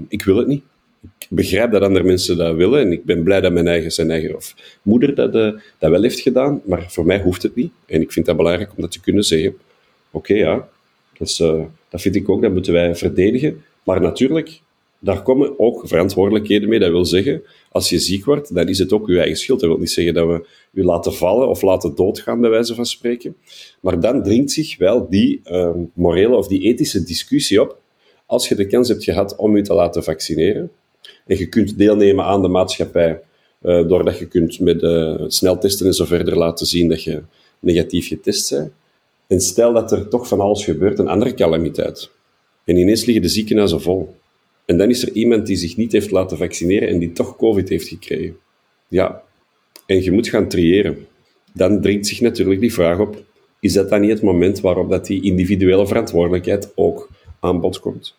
ik 0.09 0.25
wil 0.25 0.37
het 0.37 0.47
niet. 0.47 0.63
Ik 1.19 1.27
begrijp 1.37 1.73
dat 1.73 1.83
andere 1.83 2.05
mensen 2.05 2.37
dat 2.37 2.57
willen 2.57 2.81
en 2.81 2.93
ik 2.93 3.05
ben 3.05 3.23
blij 3.23 3.41
dat 3.41 3.53
mijn 3.53 3.67
eigen, 3.67 3.91
zijn 3.91 4.11
eigen 4.11 4.37
of 4.37 4.55
moeder 4.83 5.15
dat, 5.15 5.33
dat 5.79 5.91
wel 5.91 6.03
heeft 6.03 6.21
gedaan, 6.21 6.63
maar 6.65 6.85
voor 6.89 7.07
mij 7.07 7.23
hoeft 7.23 7.43
het 7.43 7.55
niet. 7.55 7.73
En 7.87 8.01
ik 8.01 8.13
vind 8.13 8.27
dat 8.27 8.37
belangrijk 8.37 8.71
om 8.77 8.81
dat 8.81 8.93
te 8.93 9.01
kunnen 9.01 9.25
zeggen. 9.25 9.57
Oké, 10.11 10.35
ja, 10.35 10.69
dus, 11.19 11.37
dat 11.89 12.01
vind 12.01 12.15
ik 12.15 12.29
ook, 12.29 12.43
dat 12.43 12.53
moeten 12.53 12.73
wij 12.73 12.95
verdedigen. 12.95 13.65
Maar 13.83 14.01
natuurlijk, 14.01 14.61
daar 14.99 15.23
komen 15.23 15.59
ook 15.59 15.89
verantwoordelijkheden 15.89 16.69
mee. 16.69 16.79
Dat 16.79 16.91
wil 16.91 17.05
zeggen, 17.05 17.43
als 17.71 17.89
je 17.89 17.99
ziek 17.99 18.25
wordt, 18.25 18.55
dan 18.55 18.69
is 18.69 18.79
het 18.79 18.93
ook 18.93 19.09
je 19.09 19.19
eigen 19.19 19.37
schuld. 19.37 19.61
Dat 19.61 19.69
wil 19.69 19.79
niet 19.79 19.91
zeggen 19.91 20.15
dat 20.15 20.27
we 20.27 20.47
u 20.73 20.85
laten 20.85 21.15
vallen 21.15 21.49
of 21.49 21.63
laten 21.63 21.95
doodgaan, 21.95 22.41
bij 22.41 22.51
wijze 22.51 22.75
van 22.75 22.87
spreken. 22.87 23.37
Maar 23.81 24.01
dan 24.01 24.23
dringt 24.23 24.51
zich 24.51 24.79
wel 24.79 25.09
die 25.09 25.41
uh, 25.45 25.71
morele 25.95 26.37
of 26.37 26.49
die 26.49 26.61
ethische 26.61 27.03
discussie 27.03 27.61
op. 27.61 27.79
Als 28.27 28.49
je 28.49 28.55
de 28.55 28.67
kans 28.67 28.89
hebt 28.89 29.05
gehad 29.05 29.37
om 29.37 29.57
je 29.57 29.63
te 29.63 29.75
laten 29.75 30.05
vaccineren, 30.05 30.71
en 31.27 31.39
je 31.39 31.49
kunt 31.49 31.79
deelnemen 31.79 32.25
aan 32.25 32.43
de 32.43 32.49
maatschappij, 32.49 33.21
uh, 33.63 33.89
doordat 33.89 34.19
je 34.19 34.27
kunt 34.27 34.61
met 34.61 34.83
uh, 34.83 35.15
sneltesten 35.27 35.87
en 35.87 35.93
zo 35.93 36.05
verder 36.05 36.37
laten 36.37 36.67
zien 36.67 36.89
dat 36.89 37.03
je 37.03 37.23
negatief 37.61 38.09
getest 38.09 38.51
bent. 38.51 38.73
En 39.27 39.41
stel 39.41 39.73
dat 39.73 39.93
er 39.93 40.09
toch 40.09 40.29
van 40.29 40.41
alles 40.41 40.65
gebeurt, 40.65 40.99
een 40.99 41.09
andere 41.09 41.35
calamiteit. 41.35 42.11
En 42.65 42.77
ineens 42.77 43.05
liggen 43.05 43.23
de 43.23 43.31
ziekenhuizen 43.31 43.81
vol. 43.81 44.15
En 44.65 44.79
dan 44.79 44.91
is 44.91 45.03
er 45.03 45.13
iemand 45.13 45.47
die 45.47 45.57
zich 45.57 45.77
niet 45.77 45.93
heeft 45.93 46.11
laten 46.11 46.37
vaccineren 46.37 46.89
en 46.89 46.99
die 46.99 47.13
toch 47.13 47.37
COVID 47.37 47.69
heeft 47.69 47.89
gekregen. 47.89 48.37
Ja, 48.89 49.23
en 49.87 50.03
je 50.03 50.13
moet 50.13 50.29
gaan 50.29 50.49
triëren. 50.49 51.07
Dan 51.53 51.81
dringt 51.81 52.07
zich 52.07 52.21
natuurlijk 52.21 52.61
die 52.61 52.73
vraag 52.73 52.99
op, 52.99 53.25
is 53.61 53.73
dat 53.73 53.89
dan 53.89 54.01
niet 54.01 54.11
het 54.11 54.23
moment 54.23 54.61
waarop 54.61 54.91
dat 54.91 55.07
die 55.07 55.23
individuele 55.23 55.87
verantwoordelijkheid 55.87 56.73
ook 56.75 57.11
aan 57.41 57.61
bod 57.61 57.81
komt? 57.81 58.15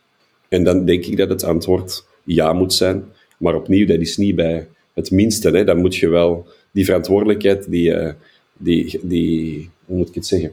En 0.50 0.63
dan 0.63 0.86
denk 0.86 1.06
ik 1.06 1.17
dat 1.17 1.30
het 1.30 1.43
antwoord 1.43 2.06
ja 2.27 2.53
moet 2.53 2.73
zijn. 2.73 3.03
Maar 3.37 3.55
opnieuw, 3.55 3.85
dat 3.85 3.99
is 3.99 4.17
niet 4.17 4.35
bij 4.35 4.67
het 4.93 5.11
minste. 5.11 5.49
Hè. 5.49 5.63
Dan 5.63 5.77
moet 5.77 5.95
je 5.95 6.07
wel 6.07 6.47
die 6.71 6.85
verantwoordelijkheid, 6.85 7.71
die, 7.71 7.89
uh, 7.89 8.11
die, 8.57 8.99
die, 9.01 9.69
hoe 9.85 9.97
moet 9.97 10.09
ik 10.09 10.15
het 10.15 10.25
zeggen? 10.25 10.51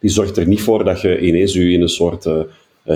Die 0.00 0.10
zorgt 0.10 0.36
er 0.36 0.46
niet 0.46 0.60
voor 0.60 0.84
dat 0.84 1.00
je 1.00 1.20
ineens 1.20 1.52
je 1.52 1.70
in 1.70 1.82
een 1.82 1.88
soort 1.88 2.24
uh, 2.24 2.40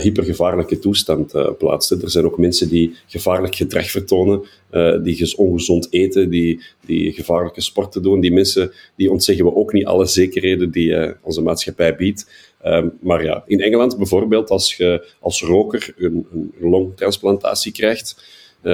hypergevaarlijke 0.00 0.78
toestand 0.78 1.35
uh, 1.35 1.48
plaatst. 1.59 1.90
Er 1.90 2.11
zijn 2.11 2.24
ook 2.24 2.38
mensen 2.38 2.68
die 2.68 2.94
gevaarlijk 3.07 3.55
gedrag 3.55 3.90
vertonen, 3.90 4.42
uh, 4.72 5.02
die 5.02 5.37
ongezond 5.37 5.87
eten, 5.90 6.31
die, 6.31 6.61
die 6.87 7.12
gevaarlijke 7.12 7.61
sporten 7.61 8.02
doen. 8.02 8.20
Die 8.20 8.33
mensen, 8.33 8.72
die 8.96 9.11
ontzeggen 9.11 9.44
we 9.44 9.55
ook 9.55 9.72
niet 9.72 9.87
alle 9.87 10.07
zekerheden 10.07 10.70
die 10.70 11.14
onze 11.22 11.42
maatschappij 11.42 11.96
biedt. 11.96 12.31
Um, 12.66 12.92
maar 13.00 13.24
ja, 13.24 13.44
in 13.46 13.61
Engeland 13.61 13.96
bijvoorbeeld, 13.96 14.50
als 14.50 14.76
je 14.76 15.09
als 15.20 15.42
roker 15.42 15.94
een, 15.96 16.26
een 16.33 16.52
longtransplantatie 16.61 17.72
krijgt, 17.72 18.24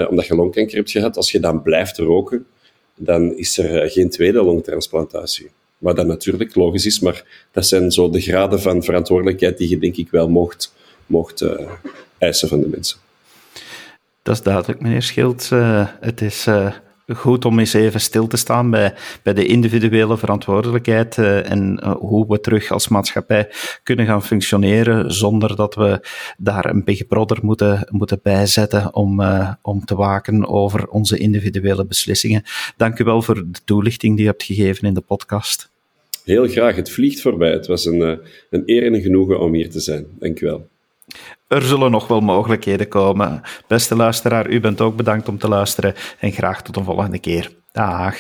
omdat 0.09 0.27
je 0.27 0.35
longkanker 0.35 0.77
hebt 0.77 0.91
gehad, 0.91 1.17
als 1.17 1.33
je 1.33 1.41
dan 1.41 1.63
blijft 1.63 1.99
roken, 1.99 2.47
dan 2.97 3.37
is 3.37 3.59
er 3.59 3.91
geen 3.91 4.11
tweede 4.11 4.43
longtransplantatie. 4.43 5.51
Wat 5.79 5.97
dan 5.97 6.07
natuurlijk 6.07 6.55
logisch 6.55 6.87
is, 6.87 7.01
maar 7.01 7.47
dat 7.53 7.67
zijn 7.67 7.93
zo 7.93 8.11
de 8.11 8.21
graden 8.21 8.61
van 8.61 8.83
verantwoordelijkheid 8.83 9.59
die 9.59 9.69
je 9.69 9.79
denk 9.79 9.97
ik 9.97 10.11
wel 10.11 10.29
mocht 10.29 10.75
mocht 11.09 11.43
uh, 11.43 11.71
eisen 12.19 12.49
van 12.49 12.61
de 12.61 12.69
mensen. 12.69 12.99
Dat 14.23 14.37
is 14.37 14.43
duidelijk, 14.43 14.81
meneer 14.81 15.03
Schild. 15.03 15.51
Uh, 15.53 15.89
het 16.01 16.21
is 16.21 16.47
uh, 16.47 16.73
goed 17.17 17.45
om 17.45 17.59
eens 17.59 17.73
even 17.73 18.01
stil 18.01 18.27
te 18.27 18.37
staan 18.37 18.71
bij, 18.71 18.95
bij 19.23 19.35
de 19.35 19.47
individuele 19.47 20.17
verantwoordelijkheid 20.19 21.17
uh, 21.17 21.51
en 21.51 21.81
uh, 21.85 21.97
hoe 21.97 22.27
we 22.29 22.41
terug 22.41 22.71
als 22.71 22.89
maatschappij 22.89 23.49
kunnen 23.83 24.07
gaan 24.07 24.23
functioneren 24.23 25.13
zonder 25.13 25.57
dat 25.57 25.75
we 25.75 26.01
daar 26.39 26.67
een 26.67 26.85
Big 26.85 27.07
Brother 27.07 27.39
moeten, 27.43 27.89
moeten 27.91 28.21
bijzetten 28.23 28.95
om, 28.95 29.21
uh, 29.21 29.53
om 29.63 29.85
te 29.85 29.95
waken 29.95 30.47
over 30.49 30.89
onze 30.89 31.19
individuele 31.19 31.87
beslissingen. 31.87 32.43
Dank 32.77 32.99
u 32.99 33.05
wel 33.05 33.23
voor 33.23 33.35
de 33.35 33.59
toelichting 33.65 34.17
die 34.17 34.25
u 34.25 34.29
hebt 34.29 34.43
gegeven 34.43 34.89
in 34.89 34.95
de 34.95 35.01
podcast. 35.01 35.71
Heel 36.25 36.49
graag. 36.49 36.77
Het 36.77 36.91
vliegt 36.91 37.21
voorbij. 37.21 37.53
Het 37.53 37.67
was 37.67 37.85
een, 37.85 38.01
een 38.51 38.63
eer 38.67 38.87
en 38.87 38.95
een 38.95 39.03
genoegen 39.03 39.41
om 39.41 39.55
hier 39.55 39.71
te 39.71 39.81
zijn. 39.81 40.07
Dank 40.19 40.41
u 40.41 40.47
wel. 40.47 40.69
Er 41.49 41.63
zullen 41.63 41.91
nog 41.91 42.07
wel 42.07 42.21
mogelijkheden 42.21 42.89
komen. 42.89 43.43
Beste 43.67 43.97
luisteraar, 43.97 44.51
u 44.51 44.61
bent 44.61 44.81
ook 44.81 44.97
bedankt 44.97 45.29
om 45.29 45.39
te 45.39 45.49
luisteren 45.49 45.95
en 46.19 46.33
graag 46.33 46.63
tot 46.63 46.77
een 46.77 46.85
volgende 46.85 47.19
keer. 47.19 47.57
Dag. 47.73 48.15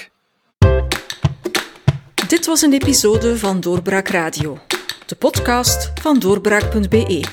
Dit 2.29 2.46
was 2.46 2.62
een 2.62 2.72
episode 2.72 3.38
van 3.38 3.61
Doorbraak 3.61 4.09
Radio, 4.09 4.59
de 5.07 5.16
podcast 5.16 5.92
van 6.01 6.18
doorbraak.be. 6.18 7.24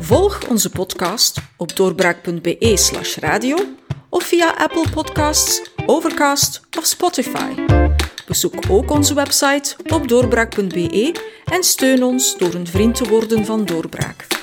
Volg 0.00 0.48
onze 0.48 0.70
podcast 0.70 1.40
op 1.56 1.76
doorbraak.be/radio 1.76 3.56
of 4.08 4.24
via 4.24 4.54
Apple 4.58 4.90
Podcasts, 4.90 5.70
Overcast 5.86 6.60
of 6.78 6.84
Spotify. 6.84 7.54
Bezoek 8.26 8.54
ook 8.68 8.90
onze 8.90 9.14
website 9.14 9.76
op 9.92 10.08
doorbraak.be 10.08 11.14
en 11.44 11.62
steun 11.62 12.02
ons 12.02 12.38
door 12.38 12.54
een 12.54 12.66
vriend 12.66 12.94
te 12.94 13.08
worden 13.08 13.44
van 13.44 13.64
Doorbraak. 13.64 14.39